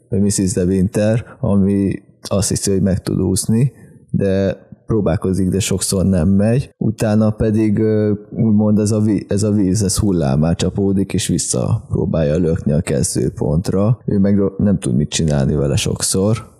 Mrs. 0.08 0.52
De 0.52 0.64
Winter, 0.64 1.24
ami 1.40 2.02
azt 2.22 2.48
hiszi, 2.48 2.70
hogy 2.70 2.82
meg 2.82 3.02
tud 3.02 3.20
úszni, 3.20 3.72
de 4.10 4.56
próbálkozik, 4.92 5.48
de 5.48 5.60
sokszor 5.60 6.04
nem 6.04 6.28
megy. 6.28 6.74
Utána 6.78 7.30
pedig 7.30 7.78
úgymond 8.30 8.78
ez 8.78 8.90
a, 8.90 9.00
víz, 9.00 9.24
ez 9.28 9.42
a 9.42 9.50
víz, 9.50 9.82
ez 9.82 9.98
hullámá 9.98 10.52
csapódik, 10.52 11.12
és 11.12 11.26
vissza 11.26 11.84
próbálja 11.88 12.36
lökni 12.36 12.72
a 12.72 12.80
kezdőpontra. 12.80 13.98
Ő 14.06 14.18
meg 14.18 14.40
nem 14.58 14.78
tud 14.78 14.94
mit 14.96 15.08
csinálni 15.08 15.54
vele 15.54 15.76
sokszor. 15.76 16.50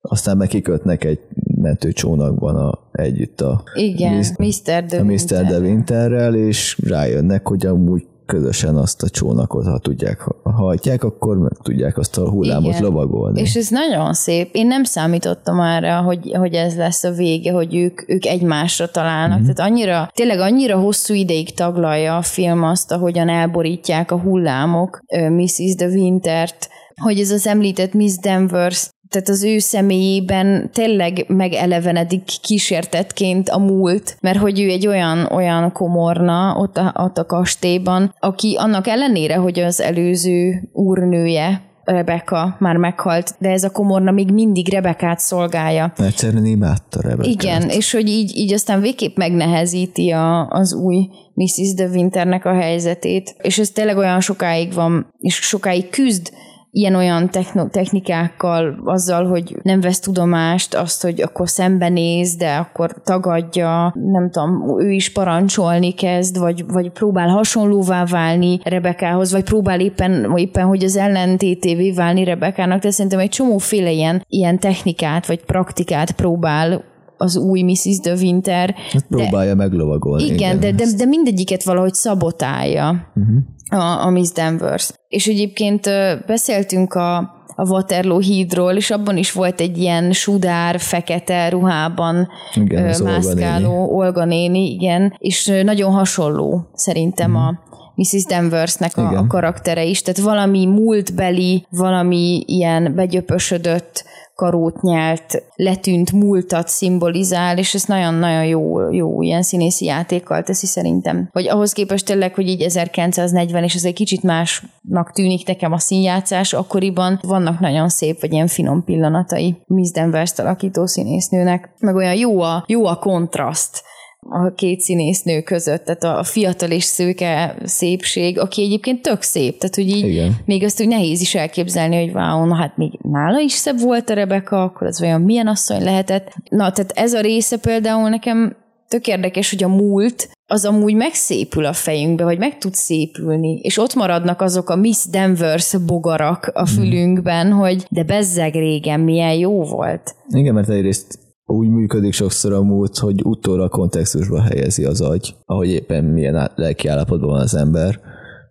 Aztán 0.00 0.36
meg 0.36 0.48
kikötnek 0.48 1.04
egy 1.04 1.20
mentőcsónakban 1.60 2.56
a, 2.56 2.78
együtt 2.92 3.40
a, 3.40 3.62
Igen, 3.74 4.24
Mr. 4.38 4.84
De, 4.84 4.98
a 4.98 5.04
Mr. 5.04 5.44
De 5.46 5.58
Winterrel, 5.58 6.34
és 6.34 6.80
rájönnek, 6.86 7.48
hogy 7.48 7.66
amúgy 7.66 8.06
közösen 8.28 8.76
azt 8.76 9.02
a 9.02 9.08
csónakot, 9.08 9.66
ha 9.66 9.78
tudják, 9.78 10.20
ha 10.42 10.50
hajtják, 10.52 11.04
akkor 11.04 11.38
meg 11.38 11.52
tudják 11.62 11.98
azt 11.98 12.18
a 12.18 12.30
hullámot 12.30 12.70
Igen. 12.70 12.82
lovagolni. 12.82 13.40
És 13.40 13.54
ez 13.54 13.68
nagyon 13.68 14.14
szép. 14.14 14.48
Én 14.52 14.66
nem 14.66 14.84
számítottam 14.84 15.60
arra, 15.60 16.00
hogy, 16.00 16.32
hogy 16.38 16.54
ez 16.54 16.76
lesz 16.76 17.04
a 17.04 17.10
vége, 17.10 17.52
hogy 17.52 17.74
ők, 17.74 18.08
ők 18.08 18.26
egymásra 18.26 18.90
találnak. 18.90 19.38
Mm-hmm. 19.38 19.48
Tehát 19.48 19.70
annyira, 19.70 20.10
tényleg 20.14 20.38
annyira 20.38 20.78
hosszú 20.78 21.14
ideig 21.14 21.54
taglalja 21.54 22.16
a 22.16 22.22
film 22.22 22.62
azt, 22.62 22.92
ahogyan 22.92 23.28
elborítják 23.28 24.10
a 24.10 24.20
hullámok 24.20 25.00
Mrs. 25.28 25.74
De 25.74 25.86
Wintert, 25.86 26.68
hogy 27.02 27.20
ez 27.20 27.30
az 27.30 27.46
említett 27.46 27.92
Miss 27.92 28.16
Danvers 28.16 28.90
tehát 29.08 29.28
az 29.28 29.44
ő 29.44 29.58
személyében 29.58 30.70
tényleg 30.72 31.24
megelevenedik 31.28 32.22
kísértetként 32.42 33.48
a 33.48 33.58
múlt, 33.58 34.16
mert 34.20 34.38
hogy 34.38 34.60
ő 34.60 34.68
egy 34.68 34.86
olyan, 34.86 35.26
olyan 35.32 35.72
komorna 35.72 36.54
ott 36.56 36.76
a, 36.76 36.94
ott 36.96 37.18
a 37.18 37.26
kastélyban, 37.26 38.14
aki 38.20 38.56
annak 38.58 38.86
ellenére, 38.86 39.36
hogy 39.36 39.58
az 39.58 39.80
előző 39.80 40.68
úrnője 40.72 41.66
Rebecca 41.84 42.56
már 42.58 42.76
meghalt, 42.76 43.34
de 43.38 43.50
ez 43.50 43.64
a 43.64 43.70
komorna 43.70 44.10
még 44.10 44.30
mindig 44.30 44.72
Rebekát 44.72 45.18
szolgálja. 45.18 45.92
Egyszerűen 45.96 46.44
imádta 46.44 47.00
Rebekát. 47.00 47.32
Igen, 47.32 47.68
és 47.68 47.92
hogy 47.92 48.08
így, 48.08 48.36
így 48.36 48.52
aztán 48.52 48.80
végképp 48.80 49.16
megnehezíti 49.16 50.10
a, 50.10 50.48
az 50.48 50.74
új 50.74 51.08
Mrs. 51.34 51.74
De 51.74 51.86
Winternek 51.86 52.44
a 52.44 52.54
helyzetét, 52.54 53.34
és 53.42 53.58
ez 53.58 53.70
tényleg 53.70 53.96
olyan 53.96 54.20
sokáig 54.20 54.72
van, 54.72 55.14
és 55.18 55.34
sokáig 55.34 55.88
küzd 55.90 56.30
ilyen-olyan 56.70 57.30
technikákkal, 57.70 58.80
azzal, 58.84 59.26
hogy 59.26 59.56
nem 59.62 59.80
vesz 59.80 60.00
tudomást, 60.00 60.74
azt, 60.74 61.02
hogy 61.02 61.20
akkor 61.20 61.48
szembenéz, 61.48 62.36
de 62.36 62.54
akkor 62.54 62.94
tagadja, 63.04 63.92
nem 63.94 64.30
tudom, 64.30 64.80
ő 64.80 64.90
is 64.90 65.12
parancsolni 65.12 65.92
kezd, 65.92 66.38
vagy, 66.38 66.64
vagy 66.66 66.90
próbál 66.90 67.28
hasonlóvá 67.28 68.04
válni 68.04 68.60
Rebekához, 68.64 69.32
vagy 69.32 69.44
próbál 69.44 69.80
éppen, 69.80 70.30
vagy 70.30 70.40
éppen 70.40 70.66
hogy 70.66 70.84
az 70.84 70.96
ellentétévé 70.96 71.92
válni 71.92 72.24
Rebekának, 72.24 72.82
de 72.82 72.90
szerintem 72.90 73.20
egy 73.20 73.28
csomóféle 73.28 73.90
ilyen, 73.90 74.24
ilyen 74.28 74.58
technikát, 74.58 75.26
vagy 75.26 75.44
praktikát 75.44 76.12
próbál 76.12 76.84
az 77.18 77.36
új 77.36 77.62
Mrs. 77.62 77.98
De 77.98 78.12
Winter. 78.12 78.74
Hát 78.92 79.06
próbálja 79.08 79.54
de, 79.54 79.62
meglovagolni. 79.62 80.24
Igen, 80.24 80.36
igen 80.36 80.60
de, 80.60 80.72
de, 80.72 80.84
de 80.96 81.04
mindegyiket 81.04 81.62
valahogy 81.62 81.94
szabotálja 81.94 83.12
uh-huh. 83.14 83.84
a, 83.84 84.06
a 84.06 84.10
Miss 84.10 84.32
Danvers. 84.32 84.90
És 85.08 85.26
egyébként 85.26 85.90
beszéltünk 86.26 86.94
a, 86.94 87.16
a 87.56 87.68
Waterloo 87.68 88.18
hídról, 88.18 88.72
és 88.72 88.90
abban 88.90 89.16
is 89.16 89.32
volt 89.32 89.60
egy 89.60 89.78
ilyen 89.78 90.12
sudár, 90.12 90.80
fekete 90.80 91.48
ruhában 91.48 92.28
igen, 92.54 93.02
mászkáló 93.02 93.70
Olga 93.70 93.84
néni. 93.84 93.92
Olga 93.92 94.24
néni, 94.24 94.70
igen, 94.70 95.14
és 95.18 95.60
nagyon 95.62 95.92
hasonló 95.92 96.70
szerintem 96.74 97.34
uh-huh. 97.34 97.46
a 97.46 97.66
Mrs. 97.94 98.24
Danversnek 98.24 98.96
a, 98.96 99.18
a 99.18 99.26
karaktere 99.26 99.84
is, 99.84 100.02
tehát 100.02 100.20
valami 100.20 100.66
múltbeli, 100.66 101.66
valami 101.70 102.42
ilyen 102.46 102.94
begyöpösödött 102.94 104.04
karót 104.38 104.82
nyelt, 104.82 105.42
letűnt 105.54 106.12
múltat 106.12 106.68
szimbolizál, 106.68 107.58
és 107.58 107.74
ez 107.74 107.84
nagyon-nagyon 107.84 108.44
jó, 108.44 108.90
jó 108.92 109.22
ilyen 109.22 109.42
színészi 109.42 109.84
játékkal 109.84 110.42
teszi 110.42 110.66
szerintem. 110.66 111.28
Hogy 111.32 111.48
ahhoz 111.48 111.72
képest 111.72 112.04
tényleg, 112.04 112.34
hogy 112.34 112.48
így 112.48 112.62
1940, 112.62 113.62
és 113.62 113.74
ez 113.74 113.84
egy 113.84 113.94
kicsit 113.94 114.22
másnak 114.22 115.12
tűnik 115.12 115.46
nekem 115.46 115.72
a 115.72 115.78
színjátszás, 115.78 116.52
akkoriban 116.52 117.18
vannak 117.22 117.60
nagyon 117.60 117.88
szép, 117.88 118.20
vagy 118.20 118.32
ilyen 118.32 118.46
finom 118.46 118.84
pillanatai 118.84 119.56
Miss 119.66 119.90
Danvers 119.90 120.38
alakító 120.38 120.86
színésznőnek, 120.86 121.74
meg 121.78 121.94
olyan 121.94 122.14
jó 122.14 122.40
a, 122.40 122.64
jó 122.66 122.86
a 122.86 122.96
kontraszt 122.96 123.86
a 124.30 124.52
két 124.54 124.80
színésznő 124.80 125.42
között, 125.42 125.84
tehát 125.84 126.18
a 126.18 126.24
fiatal 126.24 126.70
és 126.70 126.84
szőke 126.84 127.56
szépség, 127.64 128.38
aki 128.38 128.62
egyébként 128.62 129.02
tök 129.02 129.22
szép, 129.22 129.58
tehát 129.58 129.74
hogy 129.74 129.88
így 129.88 130.06
Igen. 130.06 130.36
még 130.44 130.64
azt 130.64 130.80
úgy 130.80 130.88
nehéz 130.88 131.20
is 131.20 131.34
elképzelni, 131.34 131.96
hogy 131.96 132.14
wow, 132.14 132.46
na 132.46 132.54
hát 132.54 132.76
még 132.76 132.98
nála 133.02 133.40
is 133.40 133.52
szebb 133.52 133.80
volt 133.80 134.10
a 134.10 134.14
Rebeka, 134.14 134.62
akkor 134.62 134.86
az 134.86 135.02
olyan 135.02 135.20
milyen 135.20 135.46
asszony 135.46 135.82
lehetett. 135.82 136.32
Na, 136.50 136.72
tehát 136.72 136.92
ez 136.94 137.12
a 137.12 137.20
része 137.20 137.58
például 137.58 138.08
nekem 138.08 138.56
tök 138.88 139.06
érdekes, 139.06 139.50
hogy 139.50 139.64
a 139.64 139.68
múlt 139.68 140.28
az 140.46 140.64
amúgy 140.64 140.94
megszépül 140.94 141.64
a 141.64 141.72
fejünkbe, 141.72 142.24
vagy 142.24 142.38
meg 142.38 142.58
tud 142.58 142.74
szépülni, 142.74 143.58
és 143.62 143.78
ott 143.78 143.94
maradnak 143.94 144.40
azok 144.40 144.70
a 144.70 144.76
Miss 144.76 145.04
Danvers 145.10 145.76
bogarak 145.86 146.50
a 146.54 146.62
mhm. 146.62 146.70
fülünkben, 146.70 147.52
hogy 147.52 147.86
de 147.90 148.02
bezzeg 148.02 148.52
régen 148.52 149.00
milyen 149.00 149.34
jó 149.34 149.64
volt. 149.64 150.14
Igen, 150.28 150.54
mert 150.54 150.68
egyrészt 150.68 151.18
úgy 151.50 151.68
működik 151.68 152.12
sokszor 152.12 152.52
a 152.52 152.62
múlt, 152.62 152.98
hogy 152.98 153.24
utóra 153.24 153.62
a 153.64 153.68
kontextusba 153.68 154.40
helyezi 154.40 154.84
az 154.84 155.00
agy, 155.00 155.34
ahogy 155.44 155.68
éppen 155.68 156.04
milyen 156.04 156.50
lelki 156.54 156.88
állapotban 156.88 157.30
van 157.30 157.40
az 157.40 157.54
ember, 157.54 158.00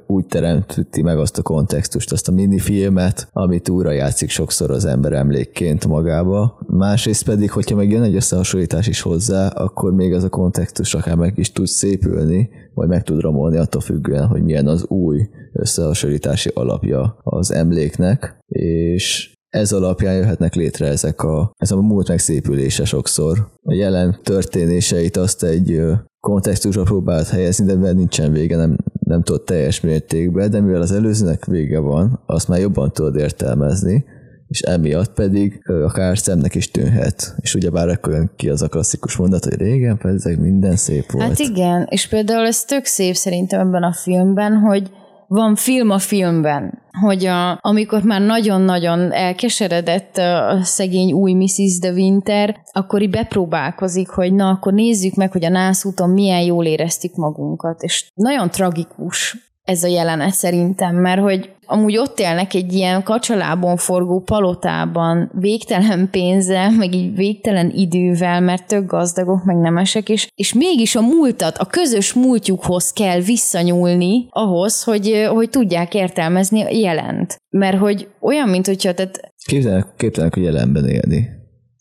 úgy 0.07 0.25
teremti 0.25 1.01
meg 1.01 1.17
azt 1.17 1.37
a 1.37 1.41
kontextust, 1.41 2.11
azt 2.11 2.27
a 2.27 2.31
minifilmet, 2.31 3.29
amit 3.31 3.69
újra 3.69 3.91
játszik 3.91 4.29
sokszor 4.29 4.71
az 4.71 4.85
ember 4.85 5.13
emlékként 5.13 5.87
magába. 5.87 6.59
Másrészt 6.67 7.23
pedig, 7.23 7.51
hogyha 7.51 7.75
meg 7.75 7.91
jön 7.91 8.03
egy 8.03 8.15
összehasonlítás 8.15 8.87
is 8.87 9.01
hozzá, 9.01 9.47
akkor 9.47 9.93
még 9.93 10.13
az 10.13 10.23
a 10.23 10.29
kontextus 10.29 10.93
akár 10.93 11.15
meg 11.15 11.37
is 11.37 11.51
tud 11.51 11.67
szépülni, 11.67 12.49
vagy 12.73 12.87
meg 12.87 13.03
tud 13.03 13.21
romolni 13.21 13.57
attól 13.57 13.81
függően, 13.81 14.27
hogy 14.27 14.43
milyen 14.43 14.67
az 14.67 14.85
új 14.87 15.29
összehasonlítási 15.53 16.51
alapja 16.53 17.17
az 17.23 17.51
emléknek, 17.51 18.37
és 18.47 19.35
ez 19.57 19.71
alapján 19.71 20.15
jöhetnek 20.15 20.55
létre 20.55 20.87
ezek 20.87 21.21
a, 21.23 21.51
ez 21.57 21.71
a 21.71 21.81
múlt 21.81 22.07
megszépülése 22.07 22.85
sokszor. 22.85 23.47
A 23.63 23.73
jelen 23.73 24.19
történéseit 24.23 25.17
azt 25.17 25.43
egy 25.43 25.81
kontextusra 26.19 26.83
próbált 26.83 27.27
helyezni, 27.27 27.65
de 27.65 27.75
mivel 27.75 27.93
nincsen 27.93 28.31
vége, 28.31 28.55
nem, 28.55 28.77
nem 28.99 29.23
tudod 29.23 29.43
teljes 29.43 29.81
mértékben, 29.81 30.49
de 30.49 30.61
mivel 30.61 30.81
az 30.81 30.91
előzőnek 30.91 31.45
vége 31.45 31.79
van, 31.79 32.19
azt 32.25 32.47
már 32.47 32.59
jobban 32.59 32.91
tudod 32.91 33.15
értelmezni, 33.15 34.05
és 34.47 34.61
emiatt 34.61 35.13
pedig 35.13 35.61
akár 35.83 36.17
szemnek 36.17 36.55
is 36.55 36.71
tűnhet. 36.71 37.35
És 37.37 37.55
ugyebár 37.55 37.89
akkor 37.89 38.13
jön 38.13 38.31
ki 38.35 38.49
az 38.49 38.61
a 38.61 38.67
klasszikus 38.67 39.15
mondat, 39.15 39.43
hogy 39.43 39.57
régen 39.57 39.97
pedig 39.97 40.37
minden 40.37 40.75
szép 40.75 41.11
volt. 41.11 41.25
Hát 41.25 41.39
igen, 41.39 41.87
és 41.89 42.07
például 42.07 42.45
ez 42.45 42.65
tök 42.65 42.85
szép 42.85 43.15
szerintem 43.15 43.59
ebben 43.59 43.83
a 43.83 43.93
filmben, 43.93 44.53
hogy 44.53 44.91
van 45.27 45.55
film 45.55 45.89
a 45.89 45.97
filmben, 45.97 46.81
hogy 47.01 47.25
a, 47.25 47.59
amikor 47.61 48.03
már 48.03 48.21
nagyon-nagyon 48.21 49.11
elkeseredett 49.11 50.17
a 50.17 50.59
szegény 50.63 51.11
új 51.11 51.33
Mrs. 51.33 51.79
De 51.79 51.91
Winter, 51.91 52.61
akkor 52.71 53.01
így 53.01 53.09
bepróbálkozik, 53.09 54.09
hogy 54.09 54.33
na, 54.33 54.49
akkor 54.49 54.73
nézzük 54.73 55.13
meg, 55.13 55.31
hogy 55.31 55.45
a 55.45 55.49
nászúton 55.49 56.09
milyen 56.09 56.41
jól 56.41 56.65
éreztük 56.65 57.15
magunkat, 57.15 57.81
és 57.81 58.11
nagyon 58.13 58.49
tragikus 58.49 59.37
ez 59.63 59.83
a 59.83 59.87
jelenet 59.87 60.33
szerintem, 60.33 60.95
mert 60.95 61.21
hogy 61.21 61.55
amúgy 61.67 61.97
ott 61.97 62.19
élnek 62.19 62.53
egy 62.53 62.73
ilyen 62.73 63.03
kacsalábon 63.03 63.77
forgó 63.77 64.19
palotában, 64.19 65.31
végtelen 65.33 66.09
pénzzel, 66.11 66.71
meg 66.71 66.93
így 66.93 67.15
végtelen 67.15 67.71
idővel, 67.75 68.41
mert 68.41 68.67
tök 68.67 68.85
gazdagok, 68.85 69.43
meg 69.43 69.55
nemesek, 69.55 70.09
és, 70.09 70.27
és 70.35 70.53
mégis 70.53 70.95
a 70.95 71.01
múltat, 71.01 71.57
a 71.57 71.65
közös 71.65 72.13
múltjukhoz 72.13 72.91
kell 72.91 73.19
visszanyúlni 73.19 74.27
ahhoz, 74.29 74.83
hogy, 74.83 75.27
hogy 75.29 75.49
tudják 75.49 75.93
értelmezni 75.93 76.61
a 76.61 76.69
jelent. 76.69 77.37
Mert 77.49 77.77
hogy 77.77 78.07
olyan, 78.19 78.49
mint 78.49 78.65
hogyha... 78.65 78.93
Tehát... 78.93 79.31
Képtelenek, 79.45 79.87
képtelenek 79.97 80.35
a 80.35 80.39
jelenben 80.39 80.89
élni 80.89 81.36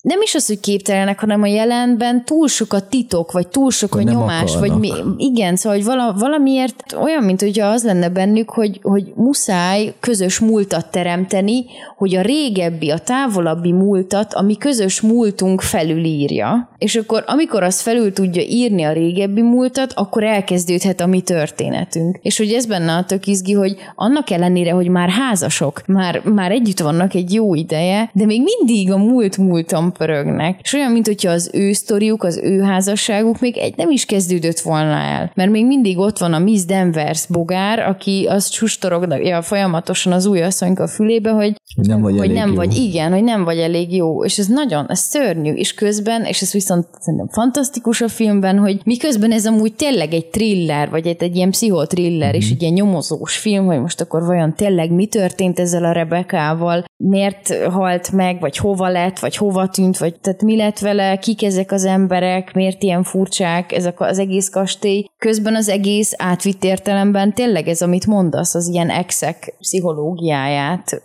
nem 0.06 0.22
is 0.22 0.34
az, 0.34 0.46
hogy 0.46 0.60
képtelenek, 0.60 1.20
hanem 1.20 1.42
a 1.42 1.46
jelenben 1.46 2.24
túl 2.24 2.48
sok 2.48 2.72
a 2.72 2.88
titok, 2.88 3.32
vagy 3.32 3.48
túl 3.48 3.70
sok 3.70 3.94
a 3.94 4.02
nyomás, 4.02 4.54
akarnak. 4.54 4.60
vagy 4.60 4.78
mi, 4.78 4.92
igen, 5.16 5.56
szóval 5.56 5.78
hogy 5.78 5.86
vala, 5.86 6.14
valamiért 6.18 6.96
olyan, 7.02 7.24
mint 7.24 7.40
hogyha 7.40 7.66
az 7.66 7.84
lenne 7.84 8.08
bennük, 8.08 8.50
hogy, 8.50 8.78
hogy 8.82 9.12
muszáj 9.14 9.94
közös 10.00 10.38
múltat 10.38 10.90
teremteni, 10.90 11.64
hogy 11.96 12.16
a 12.16 12.20
régebbi, 12.20 12.90
a 12.90 12.98
távolabbi 12.98 13.72
múltat, 13.72 14.34
ami 14.34 14.56
közös 14.56 15.00
múltunk 15.00 15.60
felülírja, 15.60 16.70
és 16.78 16.96
akkor 16.96 17.24
amikor 17.26 17.62
az 17.62 17.80
felül 17.80 18.12
tudja 18.12 18.42
írni 18.42 18.82
a 18.82 18.92
régebbi 18.92 19.42
múltat, 19.42 19.92
akkor 19.92 20.24
elkezdődhet 20.24 21.00
a 21.00 21.06
mi 21.06 21.20
történetünk. 21.20 22.18
És 22.22 22.38
hogy 22.38 22.52
ez 22.52 22.66
benne 22.66 22.92
a 22.92 23.04
tök 23.04 23.26
izgi, 23.26 23.52
hogy 23.52 23.76
annak 23.94 24.30
ellenére, 24.30 24.70
hogy 24.70 24.88
már 24.88 25.08
házasok, 25.08 25.82
már, 25.86 26.22
már 26.24 26.50
együtt 26.50 26.80
vannak 26.80 27.14
egy 27.14 27.32
jó 27.32 27.54
ideje, 27.54 28.10
de 28.12 28.24
még 28.24 28.42
mindig 28.42 28.92
a 28.92 28.96
múlt 28.96 29.36
múlton 29.36 29.94
pörögnek. 29.96 30.60
És 30.62 30.72
olyan, 30.72 30.92
mint 30.92 31.06
hogyha 31.06 31.30
az 31.30 31.50
ő 31.52 31.72
sztoriuk, 31.72 32.24
az 32.24 32.36
ő 32.36 32.60
házasságuk 32.60 33.40
még 33.40 33.56
egy 33.56 33.76
nem 33.76 33.90
is 33.90 34.04
kezdődött 34.04 34.60
volna 34.60 34.96
el. 34.96 35.30
Mert 35.34 35.50
még 35.50 35.66
mindig 35.66 35.98
ott 35.98 36.18
van 36.18 36.32
a 36.32 36.38
Miss 36.38 36.64
Danvers 36.64 37.26
bogár, 37.26 37.78
aki 37.78 38.26
azt 38.28 38.52
sustorogja 38.52 39.42
folyamatosan 39.42 40.12
az 40.12 40.26
új 40.26 40.42
asszonyka 40.42 40.86
fülébe, 40.86 41.30
hogy 41.30 41.54
nem 41.74 42.00
vagy 42.00 42.12
hogy 42.12 42.20
elég 42.24 42.36
nem 42.36 42.48
jó. 42.48 42.54
vagy, 42.54 42.74
igen, 42.76 43.12
hogy 43.12 43.22
nem 43.24 43.44
vagy 43.44 43.58
elég 43.58 43.94
jó, 43.94 44.24
és 44.24 44.38
ez 44.38 44.46
nagyon, 44.46 44.86
ez 44.88 44.98
szörnyű, 44.98 45.52
és 45.52 45.74
közben, 45.74 46.24
és 46.24 46.42
ez 46.42 46.52
viszont 46.52 46.86
szerintem 47.00 47.28
fantasztikus 47.28 48.00
a 48.00 48.08
filmben, 48.08 48.58
hogy 48.58 48.80
miközben 48.84 49.32
ez 49.32 49.46
amúgy 49.46 49.74
tényleg 49.74 50.12
egy 50.12 50.26
thriller, 50.26 50.90
vagy 50.90 51.06
egy, 51.06 51.22
egy 51.22 51.36
ilyen 51.36 51.50
pszichotriller, 51.50 52.28
Mhm. 52.28 52.36
és 52.36 52.50
egy 52.50 52.60
ilyen 52.62 52.72
nyomozós 52.74 53.36
film, 53.36 53.66
hogy 53.66 53.80
most 53.80 54.00
akkor 54.00 54.24
vajon 54.24 54.54
tényleg 54.54 54.90
mi 54.92 55.06
történt 55.06 55.58
ezzel 55.58 55.84
a 55.84 55.92
Rebekával, 55.92 56.84
miért 56.96 57.54
halt 57.70 58.12
meg, 58.12 58.40
vagy 58.40 58.56
hova 58.56 58.88
lett, 58.88 59.18
vagy 59.18 59.36
hova 59.36 59.68
tűnt, 59.68 59.98
vagy 59.98 60.14
tehát 60.20 60.42
mi 60.42 60.56
lett 60.56 60.78
vele, 60.78 61.16
kik 61.18 61.42
ezek 61.42 61.72
az 61.72 61.84
emberek, 61.84 62.54
miért 62.54 62.82
ilyen 62.82 63.02
furcsák? 63.02 63.72
Ezek 63.72 64.00
az 64.00 64.18
egész 64.18 64.48
kastély. 64.48 65.06
Közben 65.18 65.54
az 65.54 65.68
egész 65.68 66.12
átvitt 66.16 66.64
értelemben 66.64 67.34
tényleg 67.34 67.68
ez, 67.68 67.82
amit 67.82 68.06
mondasz, 68.06 68.54
az 68.54 68.68
ilyen 68.68 68.90
exek 68.90 69.54
pszichológiáját 69.58 71.02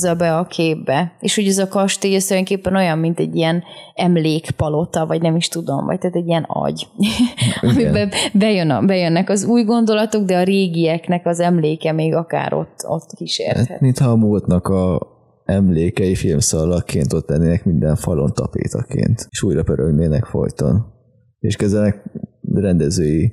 hozza 0.00 0.14
be 0.14 0.36
a 0.36 0.44
képbe. 0.44 1.12
És 1.20 1.34
hogy 1.34 1.46
ez 1.46 1.58
a 1.58 1.68
kastély 1.68 2.14
ez 2.14 2.26
tulajdonképpen 2.26 2.74
olyan, 2.74 2.98
mint 2.98 3.18
egy 3.18 3.36
ilyen 3.36 3.62
emlékpalota, 3.94 5.06
vagy 5.06 5.22
nem 5.22 5.36
is 5.36 5.48
tudom, 5.48 5.86
vagy 5.86 5.98
tehát 5.98 6.16
egy 6.16 6.26
ilyen 6.26 6.44
agy, 6.48 6.88
amiben 7.60 8.10
bejön 8.32 8.70
a, 8.70 8.80
bejönnek 8.80 9.30
az 9.30 9.44
új 9.44 9.62
gondolatok, 9.62 10.24
de 10.24 10.38
a 10.38 10.42
régieknek 10.42 11.26
az 11.26 11.40
emléke 11.40 11.92
még 11.92 12.14
akár 12.14 12.54
ott, 12.54 12.84
ott 12.86 13.12
kísérhet. 13.16 13.66
Hát, 13.66 13.80
mintha 13.80 14.10
a 14.10 14.16
múltnak 14.16 14.66
a 14.66 15.00
emlékei 15.44 16.14
filmszalakként 16.14 17.12
ott 17.12 17.28
lennének 17.28 17.64
minden 17.64 17.96
falon 17.96 18.32
tapétaként, 18.34 19.26
és 19.30 19.42
újra 19.42 19.62
pörögnének 19.62 20.24
folyton. 20.24 20.96
És 21.38 21.56
kezdenek 21.56 22.10
rendezői 22.54 23.32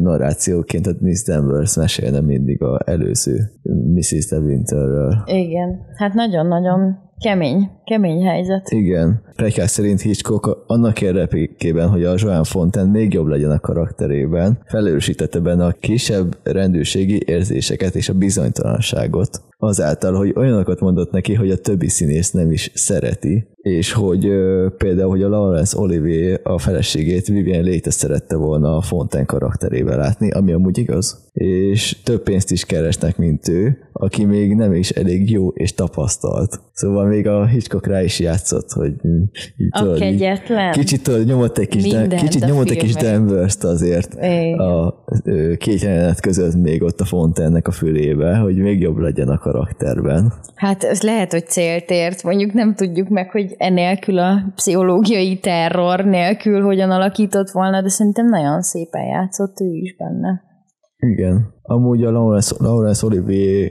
narrációként, 0.00 0.84
tehát 0.84 1.00
Miss 1.00 1.22
Danvers 1.22 1.76
mesélne 1.76 2.20
mindig 2.20 2.62
a 2.62 2.80
előző 2.84 3.50
Mrs. 3.94 4.26
De 4.28 4.38
Winterről. 4.38 5.22
Igen, 5.26 5.80
hát 5.96 6.14
nagyon-nagyon 6.14 6.98
kemény, 7.20 7.70
kemény 7.84 8.22
helyzet. 8.22 8.70
Igen. 8.70 9.22
Prekák 9.36 9.66
szerint 9.66 10.00
Hitchcock 10.00 10.64
annak 10.66 11.00
érdekében, 11.00 11.88
hogy 11.88 12.04
a 12.04 12.14
Joan 12.16 12.44
Fontaine 12.44 12.90
még 12.90 13.12
jobb 13.12 13.26
legyen 13.26 13.50
a 13.50 13.60
karakterében, 13.60 14.58
felerősítette 14.66 15.40
benne 15.40 15.64
a 15.64 15.76
kisebb 15.80 16.36
rendőrségi 16.42 17.22
érzéseket 17.26 17.94
és 17.94 18.08
a 18.08 18.14
bizonytalanságot. 18.14 19.42
Azáltal, 19.62 20.14
hogy 20.14 20.32
olyanokat 20.36 20.80
mondott 20.80 21.10
neki, 21.10 21.34
hogy 21.34 21.50
a 21.50 21.56
többi 21.56 21.88
színész 21.88 22.30
nem 22.30 22.50
is 22.50 22.70
szereti, 22.74 23.46
és 23.62 23.92
hogy 23.92 24.26
ö, 24.26 24.66
például, 24.76 25.08
hogy 25.10 25.22
a 25.22 25.28
Laurence 25.28 25.78
Olivier 25.78 26.40
a 26.42 26.58
feleségét 26.58 27.26
Vivian 27.26 27.62
Léte 27.62 27.90
szerette 27.90 28.36
volna 28.36 28.76
a 28.76 28.80
Fontaine 28.80 29.26
karakterébe 29.26 29.96
látni, 29.96 30.30
ami 30.30 30.52
amúgy 30.52 30.78
igaz. 30.78 31.28
És 31.32 31.96
több 32.04 32.22
pénzt 32.22 32.50
is 32.50 32.64
keresnek, 32.64 33.16
mint 33.16 33.48
ő, 33.48 33.78
aki 33.92 34.24
még 34.24 34.54
nem 34.54 34.74
is 34.74 34.90
elég 34.90 35.30
jó 35.30 35.48
és 35.48 35.74
tapasztalt. 35.74 36.60
Szóval 36.72 37.06
még 37.06 37.26
a 37.26 37.46
Hitchcock 37.46 37.86
rá 37.86 38.02
is 38.02 38.20
játszott, 38.20 38.70
hogy 38.70 38.92
mm, 39.06 39.22
így, 39.56 39.68
A 39.70 39.78
tudod, 39.78 39.98
kegyetlen. 39.98 40.72
Kicsit 40.72 41.02
tudod, 41.02 41.26
nyomott 41.26 41.58
egy 41.58 41.68
kis, 41.68 41.82
Mindent 41.82 42.14
kicsit 42.14 42.42
a 42.42 42.46
nyomott 42.46 42.70
egy 42.70 42.76
kis. 42.76 42.94
Danvers-t 42.94 43.64
azért 43.64 44.14
Igen. 44.14 44.58
a 44.58 44.94
ö, 45.24 45.54
két 45.56 45.80
jelenet 45.80 46.20
között 46.20 46.54
még 46.54 46.82
ott 46.82 47.00
a 47.00 47.04
Fontaine-nek 47.04 47.68
a 47.68 47.70
fülébe, 47.70 48.36
hogy 48.36 48.56
még 48.56 48.80
jobb 48.80 48.96
legyen 48.96 49.28
a 49.28 49.38
karakterben. 49.50 50.32
Hát 50.54 50.84
ez 50.84 51.02
lehet, 51.02 51.32
hogy 51.32 51.46
célt 51.46 51.90
ért, 51.90 52.22
mondjuk 52.22 52.52
nem 52.52 52.74
tudjuk 52.74 53.08
meg, 53.08 53.30
hogy 53.30 53.54
enélkül 53.58 54.18
a 54.18 54.52
pszichológiai 54.54 55.38
terror 55.38 56.04
nélkül 56.04 56.62
hogyan 56.62 56.90
alakított 56.90 57.50
volna, 57.50 57.82
de 57.82 57.88
szerintem 57.88 58.26
nagyon 58.26 58.62
szépen 58.62 59.02
játszott 59.02 59.60
ő 59.60 59.72
is 59.72 59.96
benne. 59.96 60.48
Igen. 60.96 61.54
Amúgy 61.62 62.04
a 62.04 62.10
Laurence, 62.10 62.54
Laurence 62.58 63.06
Olivier 63.06 63.70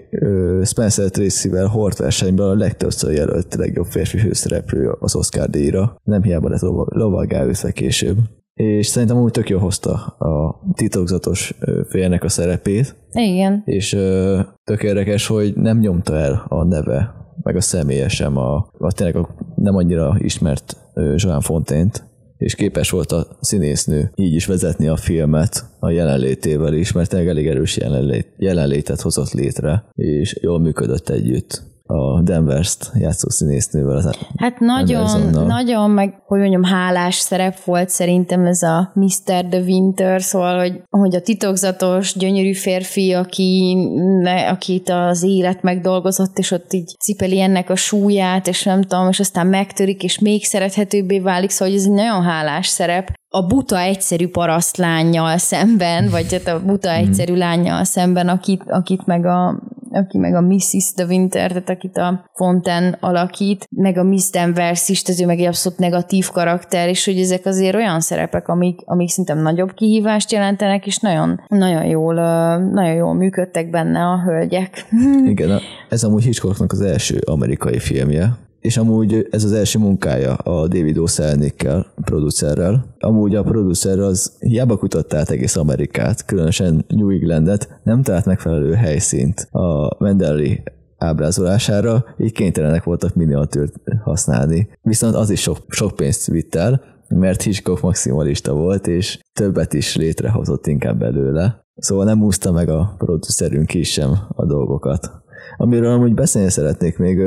Spencer 0.64 1.10
Tracy-vel 1.10 1.68
Hort 1.68 1.98
versenyben 1.98 2.48
a 2.48 2.56
legtöbbször 2.56 3.14
jelölt 3.14 3.56
legjobb 3.56 3.86
férfi 3.86 4.18
főszereplő 4.18 4.90
az 5.00 5.16
Oscar 5.16 5.50
díjra. 5.50 5.96
Nem 6.04 6.22
hiába 6.22 6.50
lett 6.50 6.62
lova- 6.62 6.96
lovaggá 6.96 7.44
őszve 7.44 7.72
később. 7.72 8.18
És 8.60 8.88
szerintem 8.88 9.18
úgy 9.18 9.32
tök 9.32 9.50
jól 9.50 9.60
hozta 9.60 9.92
a 10.20 10.62
titokzatos 10.74 11.54
ö, 11.60 11.82
félnek 11.90 12.24
a 12.24 12.30
szerepét, 12.30 12.96
Igen. 13.12 13.62
és 13.66 13.94
ö, 13.94 14.40
tök 14.64 14.84
érdekes, 14.84 15.28
hogy 15.28 15.56
nem 15.56 15.80
nyomta 15.80 16.16
el 16.16 16.46
a 16.48 16.64
neve, 16.64 17.14
meg 17.44 17.56
a 17.56 17.62
személye 17.62 18.08
sem 18.08 18.38
a, 18.38 18.70
a 18.78 18.92
tényleg 18.92 19.16
a 19.16 19.30
nem 19.56 19.76
annyira 19.76 20.16
ismert 20.18 20.78
Joan 21.16 21.42
Fontaine-t, 21.42 22.04
és 22.38 22.56
képes 22.56 22.90
volt 22.90 23.12
a 23.12 23.28
színésznő 23.42 24.12
így 24.16 24.34
is 24.34 24.46
vezetni 24.46 24.88
a 24.88 24.96
filmet 24.96 25.66
a 25.80 25.90
jelenlétével 25.90 26.74
is, 26.74 26.92
mert 26.92 27.10
tényleg 27.10 27.28
elég 27.28 27.48
erős 27.48 27.78
jelenlét, 27.78 28.34
jelenlétet 28.38 29.02
hozott 29.02 29.32
létre, 29.32 29.84
és 29.96 30.38
jól 30.42 30.60
működött 30.60 31.10
együtt 31.10 31.62
a 31.92 32.22
Danvers-t 32.22 32.92
játszó 32.96 33.30
színésznővel. 33.30 33.98
Az 33.98 34.18
Hát 34.38 34.60
nagyon, 34.60 35.30
nagyon, 35.46 35.90
meg 35.90 36.14
hogy 36.26 36.40
mondjam, 36.40 36.64
hálás 36.64 37.16
szerep 37.16 37.64
volt 37.64 37.90
szerintem 37.90 38.46
ez 38.46 38.62
a 38.62 38.92
Mr. 38.94 39.46
The 39.50 39.60
Winter, 39.60 40.22
szóval, 40.22 40.58
hogy, 40.58 40.82
hogy 40.90 41.16
a 41.16 41.22
titokzatos, 41.22 42.18
gyönyörű 42.18 42.54
férfi, 42.54 43.14
aki, 43.14 43.78
ne, 44.22 44.50
akit 44.50 44.90
az 44.90 45.24
élet 45.24 45.62
megdolgozott, 45.62 46.38
és 46.38 46.52
ott 46.52 46.74
így 46.74 46.96
cipeli 47.00 47.42
ennek 47.42 47.70
a 47.70 47.76
súlyát, 47.76 48.48
és 48.48 48.64
nem 48.64 48.82
tudom, 48.82 49.08
és 49.10 49.20
aztán 49.20 49.48
megtörik, 49.48 50.04
és 50.04 50.20
még 50.20 50.44
szerethetőbbé 50.44 51.20
válik, 51.20 51.50
szóval 51.50 51.74
hogy 51.74 51.84
ez 51.84 51.88
egy 51.88 51.94
nagyon 51.94 52.24
hálás 52.24 52.68
szerep. 52.68 53.18
A 53.32 53.46
buta 53.46 53.80
egyszerű 53.80 54.28
parasztlányjal 54.28 55.38
szemben, 55.38 56.10
vagy 56.10 56.32
hát 56.32 56.48
a 56.48 56.66
buta 56.66 56.92
egyszerű 56.92 57.36
lányjal 57.36 57.84
szemben, 57.84 58.28
akit, 58.28 58.64
akit 58.68 59.06
meg 59.06 59.26
a 59.26 59.60
aki 59.92 60.18
meg 60.18 60.36
a 60.36 60.42
Mrs. 60.42 60.94
De 60.96 61.06
Winter, 61.06 61.48
tehát 61.50 61.70
akit 61.70 61.98
a 61.98 62.30
Fonten 62.34 62.98
alakít, 63.00 63.68
meg 63.76 63.98
a 63.98 64.04
Miss 64.04 64.30
Danvers 64.30 64.90
is, 64.90 65.02
tehát 65.02 65.22
ő 65.22 65.26
meg 65.26 65.40
egy 65.40 65.46
abszolút 65.46 65.80
negatív 65.80 66.30
karakter, 66.30 66.88
és 66.88 67.06
hogy 67.06 67.20
ezek 67.20 67.46
azért 67.46 67.76
olyan 67.76 68.00
szerepek, 68.00 68.48
amik, 68.48 68.80
amik 68.86 69.10
szerintem 69.10 69.42
nagyobb 69.42 69.74
kihívást 69.74 70.32
jelentenek, 70.32 70.86
és 70.86 70.98
nagyon, 70.98 71.42
nagyon 71.48 71.86
jól, 71.86 72.14
nagyon 72.58 72.94
jól 72.94 73.14
működtek 73.14 73.70
benne 73.70 74.00
a 74.00 74.22
hölgyek. 74.22 74.86
Igen, 75.26 75.60
ez 75.90 76.04
amúgy 76.04 76.24
Hitchcocknak 76.24 76.72
az 76.72 76.82
első 76.82 77.20
amerikai 77.26 77.80
filmje, 77.80 78.38
és 78.60 78.78
amúgy 78.78 79.28
ez 79.32 79.44
az 79.44 79.52
első 79.52 79.80
munkája 79.80 80.34
a 80.34 80.68
David 80.68 80.98
O. 80.98 81.08
Selnickkel, 81.08 81.86
producerrel. 82.02 82.96
Amúgy 83.00 83.36
a 83.36 83.44
producer 83.44 84.00
az 84.00 84.32
hiába 84.40 84.78
kutatta 84.78 85.18
át 85.18 85.30
egész 85.30 85.56
Amerikát, 85.56 86.26
különösen 86.26 86.86
New 86.88 87.10
Englandet, 87.10 87.80
nem 87.84 88.02
talált 88.02 88.26
megfelelő 88.26 88.74
helyszínt 88.74 89.40
a 89.52 89.96
Mendelli 90.04 90.64
ábrázolására, 90.98 92.06
így 92.18 92.32
kénytelenek 92.32 92.84
voltak 92.84 93.16
miniatűrt 93.16 93.74
használni. 94.04 94.70
Viszont 94.82 95.16
az 95.16 95.30
is 95.30 95.42
sok, 95.42 95.58
sok 95.68 95.96
pénzt 95.96 96.26
vitt 96.26 96.56
el, 96.56 96.82
mert 97.08 97.42
Hitchcock 97.42 97.82
maximalista 97.82 98.54
volt, 98.54 98.88
és 98.88 99.20
többet 99.34 99.74
is 99.74 99.96
létrehozott 99.96 100.68
inkább 100.68 101.00
belőle. 101.00 101.66
Szóval 101.76 102.06
nem 102.06 102.24
úszta 102.24 102.52
meg 102.52 102.70
a 102.70 102.96
producerünk 102.98 103.74
is 103.74 103.92
sem 103.92 104.12
a 104.28 104.46
dolgokat. 104.46 105.12
Amiről 105.58 105.92
amúgy 105.92 106.14
beszélni 106.14 106.50
szeretnék 106.50 106.98
még, 106.98 107.20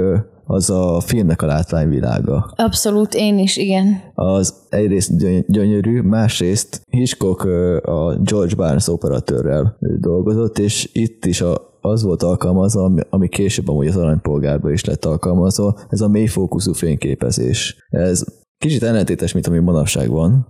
az 0.45 0.71
a 0.71 1.01
filmnek 1.01 1.43
a 1.43 1.47
látványvilága. 1.47 2.53
Abszolút, 2.57 3.15
én 3.15 3.39
is, 3.39 3.57
igen. 3.57 4.01
Az 4.15 4.55
egyrészt 4.69 5.19
gyöny- 5.19 5.45
gyönyörű, 5.49 6.01
másrészt 6.01 6.83
Hitchcock 6.91 7.45
a 7.85 8.17
George 8.23 8.55
Barnes 8.55 8.89
operatőrrel 8.89 9.77
dolgozott, 10.01 10.59
és 10.59 10.91
itt 10.93 11.25
is 11.25 11.41
a, 11.41 11.79
az 11.81 12.03
volt 12.03 12.23
alkalmazva, 12.23 12.83
ami, 12.85 13.01
ami 13.11 13.29
később 13.29 13.69
amúgy 13.69 13.87
az 13.87 13.97
aranypolgárba 13.97 14.71
is 14.71 14.85
lett 14.85 15.05
alkalmazva, 15.05 15.79
ez 15.89 16.01
a 16.01 16.09
mély 16.09 16.27
fókuszú 16.27 16.73
fényképezés. 16.73 17.77
Ez 17.91 18.25
kicsit 18.59 18.83
ellentétes, 18.83 19.33
mint 19.33 19.47
ami 19.47 19.59
manapság 19.59 20.11
van, 20.11 20.47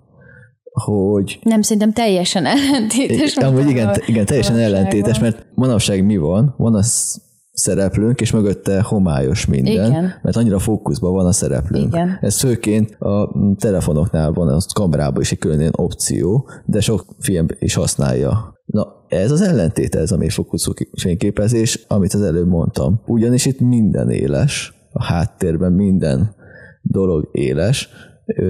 hogy 0.84 1.38
Nem, 1.42 1.62
szerintem 1.62 1.92
teljesen 1.92 2.44
ellentétes. 2.46 3.34
mint 3.34 3.46
Amúgy 3.48 3.68
igen, 3.68 3.94
igen, 4.06 4.24
teljesen 4.26 4.56
ellentétes, 4.56 5.18
mert 5.18 5.46
manapság 5.54 6.04
mi 6.04 6.16
van? 6.16 6.54
Van 6.56 6.74
a 6.74 6.82
sz- 6.82 7.20
szereplőnk, 7.52 8.20
és 8.20 8.30
mögötte 8.30 8.80
homályos 8.82 9.46
minden, 9.46 9.90
Igen. 9.90 10.12
mert 10.22 10.36
annyira 10.36 10.58
fókuszban 10.58 11.12
van 11.12 11.26
a 11.26 11.32
szereplőnk. 11.32 11.86
Igen. 11.86 12.18
Ez 12.20 12.38
főként 12.38 12.94
a 12.98 13.34
telefonoknál 13.58 14.32
van, 14.32 14.48
a 14.48 14.58
kamerában 14.74 15.22
is 15.22 15.32
egy 15.32 15.38
külön 15.38 15.70
opció, 15.72 16.48
de 16.64 16.80
sok 16.80 17.04
film 17.18 17.46
is 17.58 17.74
használja. 17.74 18.60
Na, 18.64 18.86
ez 19.08 19.30
az 19.30 19.40
ellentéte, 19.40 19.98
ez 19.98 20.12
a 20.12 20.16
mély 20.16 20.28
fókuszú 20.28 20.72
fényképezés, 21.00 21.84
amit 21.88 22.14
az 22.14 22.22
előbb 22.22 22.48
mondtam. 22.48 23.00
Ugyanis 23.06 23.46
itt 23.46 23.60
minden 23.60 24.10
éles, 24.10 24.74
a 24.92 25.04
háttérben 25.04 25.72
minden 25.72 26.34
dolog 26.82 27.28
éles, 27.32 27.88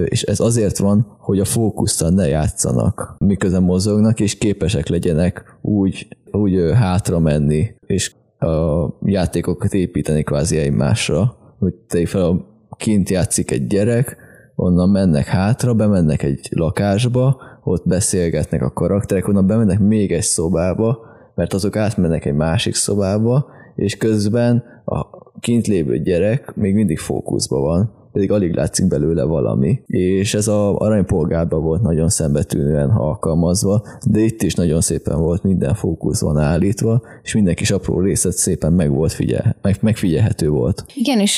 és 0.05 0.21
ez 0.21 0.39
azért 0.39 0.77
van, 0.77 1.15
hogy 1.19 1.39
a 1.39 1.45
fókusszal 1.45 2.09
ne 2.09 2.27
játszanak, 2.27 3.15
miközben 3.17 3.63
mozognak, 3.63 4.19
és 4.19 4.37
képesek 4.37 4.87
legyenek 4.87 5.57
úgy, 5.61 6.07
úgy 6.31 6.71
hátra 6.73 7.19
menni, 7.19 7.75
és 7.85 8.13
a 8.43 8.97
játékokat 9.05 9.73
építeni 9.73 10.23
kvázi 10.23 10.57
egymásra, 10.57 11.35
hogy 11.59 11.73
tegyük 11.73 12.07
fel, 12.07 12.45
kint 12.77 13.09
játszik 13.09 13.51
egy 13.51 13.67
gyerek, 13.67 14.17
onnan 14.55 14.89
mennek 14.89 15.25
hátra, 15.25 15.73
bemennek 15.73 16.23
egy 16.23 16.49
lakásba, 16.51 17.41
ott 17.63 17.87
beszélgetnek 17.87 18.61
a 18.61 18.73
karakterek, 18.73 19.27
onnan 19.27 19.47
bemennek 19.47 19.79
még 19.79 20.11
egy 20.11 20.21
szobába, 20.21 20.99
mert 21.35 21.53
azok 21.53 21.75
átmennek 21.75 22.25
egy 22.25 22.33
másik 22.33 22.75
szobába, 22.75 23.45
és 23.75 23.97
közben 23.97 24.63
a 24.85 25.05
kint 25.39 25.67
lévő 25.67 25.99
gyerek 25.99 26.55
még 26.55 26.73
mindig 26.73 26.99
fókuszban 26.99 27.61
van, 27.61 27.91
pedig 28.13 28.31
alig 28.31 28.53
látszik 28.53 28.87
belőle 28.87 29.23
valami. 29.23 29.81
És 29.85 30.33
ez 30.33 30.47
a 30.47 30.77
aranypolgárban 30.77 31.61
volt 31.63 31.81
nagyon 31.81 32.09
szembetűnően 32.09 32.89
alkalmazva, 32.89 33.83
de 34.09 34.19
itt 34.19 34.41
is 34.41 34.55
nagyon 34.55 34.81
szépen 34.81 35.19
volt 35.19 35.43
minden 35.43 35.73
fókusz 35.73 36.21
van 36.21 36.37
állítva, 36.37 37.01
és 37.23 37.33
minden 37.33 37.55
kis 37.55 37.71
apró 37.71 37.99
részlet 37.99 38.33
szépen 38.33 38.73
meg 38.73 38.91
volt 38.91 39.11
figyel, 39.11 39.55
meg, 39.61 39.77
megfigyelhető 39.81 40.49
volt. 40.49 40.85
Igen, 40.93 41.19
és 41.19 41.35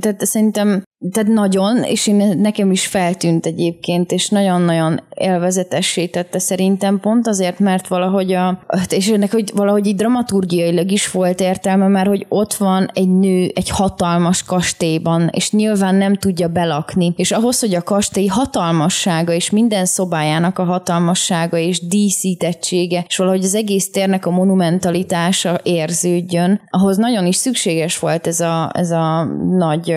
tehát 0.00 0.26
szerintem 0.26 0.82
tehát 1.12 1.32
nagyon, 1.32 1.82
és 1.82 2.06
én, 2.06 2.38
nekem 2.38 2.70
is 2.70 2.86
feltűnt 2.86 3.46
egyébként, 3.46 4.12
és 4.12 4.28
nagyon-nagyon 4.28 5.00
élvezetessé 5.14 6.06
tette 6.06 6.38
szerintem 6.38 7.00
pont 7.00 7.26
azért, 7.26 7.58
mert 7.58 7.88
valahogy 7.88 8.32
a, 8.32 8.60
és 8.88 9.08
ennek 9.08 9.32
hogy 9.32 9.52
valahogy 9.54 9.86
így 9.86 9.94
dramaturgiailag 9.94 10.90
is 10.90 11.10
volt 11.10 11.40
értelme, 11.40 11.88
mert 11.88 12.08
hogy 12.08 12.26
ott 12.28 12.54
van 12.54 12.90
egy 12.94 13.08
nő 13.08 13.50
egy 13.54 13.68
hatalmas 13.68 14.42
kastélyban, 14.42 15.28
és 15.32 15.50
nyilván 15.50 15.94
nem 15.94 16.14
tudja 16.14 16.48
belakni, 16.48 17.12
és 17.16 17.30
ahhoz, 17.30 17.60
hogy 17.60 17.74
a 17.74 17.82
kastély 17.82 18.26
hatalmassága, 18.26 19.32
és 19.32 19.50
minden 19.50 19.84
szobájának 19.84 20.58
a 20.58 20.64
hatalmassága, 20.64 21.56
és 21.56 21.86
díszítettsége, 21.86 23.04
és 23.08 23.16
valahogy 23.16 23.44
az 23.44 23.54
egész 23.54 23.90
térnek 23.90 24.26
a 24.26 24.30
monumentalitása 24.30 25.60
érződjön, 25.62 26.60
ahhoz 26.70 26.96
nagyon 26.96 27.26
is 27.26 27.36
szükséges 27.36 27.98
volt 27.98 28.26
ez 28.26 28.40
a, 28.40 28.70
ez 28.74 28.90
a 28.90 29.24
nagy 29.56 29.94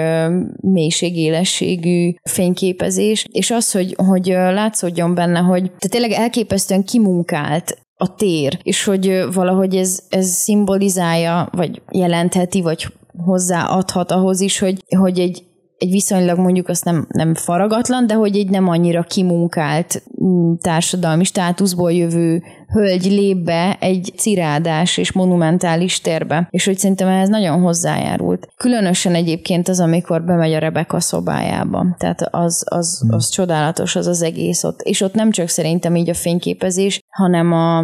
mély 0.61 0.89
mélységélességű 0.99 2.13
fényképezés, 2.23 3.25
és 3.31 3.51
az, 3.51 3.71
hogy, 3.71 3.95
hogy 4.07 4.25
látszódjon 4.27 5.15
benne, 5.15 5.39
hogy 5.39 5.61
tehát 5.61 5.89
tényleg 5.89 6.11
elképesztően 6.11 6.83
kimunkált 6.83 7.77
a 7.95 8.15
tér, 8.15 8.59
és 8.63 8.83
hogy 8.83 9.23
valahogy 9.33 9.75
ez, 9.75 9.99
ez 10.09 10.27
szimbolizálja, 10.27 11.49
vagy 11.51 11.81
jelentheti, 11.91 12.61
vagy 12.61 12.87
hozzáadhat 13.25 14.11
ahhoz 14.11 14.39
is, 14.39 14.59
hogy, 14.59 14.83
hogy 14.97 15.19
egy, 15.19 15.43
egy 15.79 15.91
viszonylag 15.91 16.37
mondjuk 16.37 16.67
azt 16.67 16.83
nem, 16.83 17.07
nem 17.09 17.35
faragatlan, 17.35 18.07
de 18.07 18.13
hogy 18.13 18.37
egy 18.37 18.49
nem 18.49 18.67
annyira 18.67 19.03
kimunkált 19.03 20.03
mm, 20.23 20.53
társadalmi 20.53 21.23
státuszból 21.23 21.91
jövő 21.91 22.43
hölgy 22.67 23.05
lép 23.05 23.37
be 23.37 23.77
egy 23.79 24.13
cirádás 24.15 24.97
és 24.97 25.11
monumentális 25.11 26.01
térbe, 26.01 26.47
és 26.49 26.65
hogy 26.65 26.77
szerintem 26.77 27.07
ehhez 27.07 27.29
nagyon 27.29 27.61
hozzájárult. 27.61 28.47
Különösen 28.57 29.15
egyébként 29.15 29.67
az, 29.67 29.79
amikor 29.79 30.23
bemegy 30.23 30.53
a 30.53 30.59
Rebeka 30.59 30.99
szobájába. 30.99 31.95
Tehát 31.97 32.21
az, 32.21 32.63
az, 32.65 32.99
hmm. 32.99 33.13
az 33.13 33.29
csodálatos 33.29 33.95
az 33.95 34.07
az 34.07 34.21
egész 34.21 34.63
ott. 34.63 34.81
És 34.81 35.01
ott 35.01 35.13
nem 35.13 35.31
csak 35.31 35.47
szerintem 35.47 35.95
így 35.95 36.09
a 36.09 36.13
fényképezés, 36.13 37.01
hanem 37.07 37.51
a, 37.51 37.77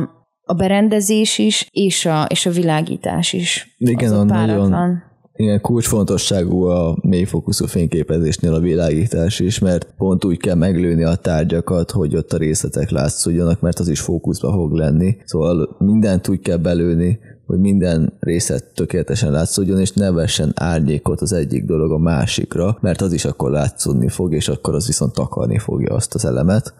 a 0.43 0.53
berendezés 0.53 1.37
is, 1.37 1.67
és 1.71 2.05
a, 2.05 2.25
és 2.29 2.45
a 2.45 2.51
világítás 2.51 3.33
is. 3.33 3.75
Igen, 3.77 4.13
az 4.13 4.23
nagyon, 4.23 5.01
igen, 5.35 5.61
kulcsfontosságú 5.61 6.63
a 6.63 6.97
mélyfókuszú 7.01 7.65
fényképezésnél 7.65 8.53
a 8.53 8.59
világítás 8.59 9.39
is, 9.39 9.59
mert 9.59 9.87
pont 9.97 10.25
úgy 10.25 10.37
kell 10.37 10.55
meglőni 10.55 11.03
a 11.03 11.15
tárgyakat, 11.15 11.91
hogy 11.91 12.15
ott 12.15 12.33
a 12.33 12.37
részletek 12.37 12.89
látszódjanak, 12.89 13.61
mert 13.61 13.79
az 13.79 13.87
is 13.87 13.99
fókuszba 13.99 14.51
fog 14.51 14.71
lenni. 14.71 15.17
Szóval 15.25 15.75
mindent 15.79 16.27
úgy 16.27 16.39
kell 16.39 16.57
belőni, 16.57 17.19
hogy 17.45 17.59
minden 17.59 18.13
részlet 18.19 18.73
tökéletesen 18.73 19.31
látszódjon, 19.31 19.79
és 19.79 19.91
ne 19.91 20.11
vessen 20.11 20.51
árnyékot 20.55 21.21
az 21.21 21.33
egyik 21.33 21.65
dolog 21.65 21.91
a 21.91 21.97
másikra, 21.97 22.77
mert 22.81 23.01
az 23.01 23.13
is 23.13 23.25
akkor 23.25 23.51
látszódni 23.51 24.07
fog, 24.07 24.33
és 24.33 24.47
akkor 24.47 24.75
az 24.75 24.87
viszont 24.87 25.13
takarni 25.13 25.57
fogja 25.57 25.95
azt 25.95 26.15
az 26.15 26.25
elemet. 26.25 26.73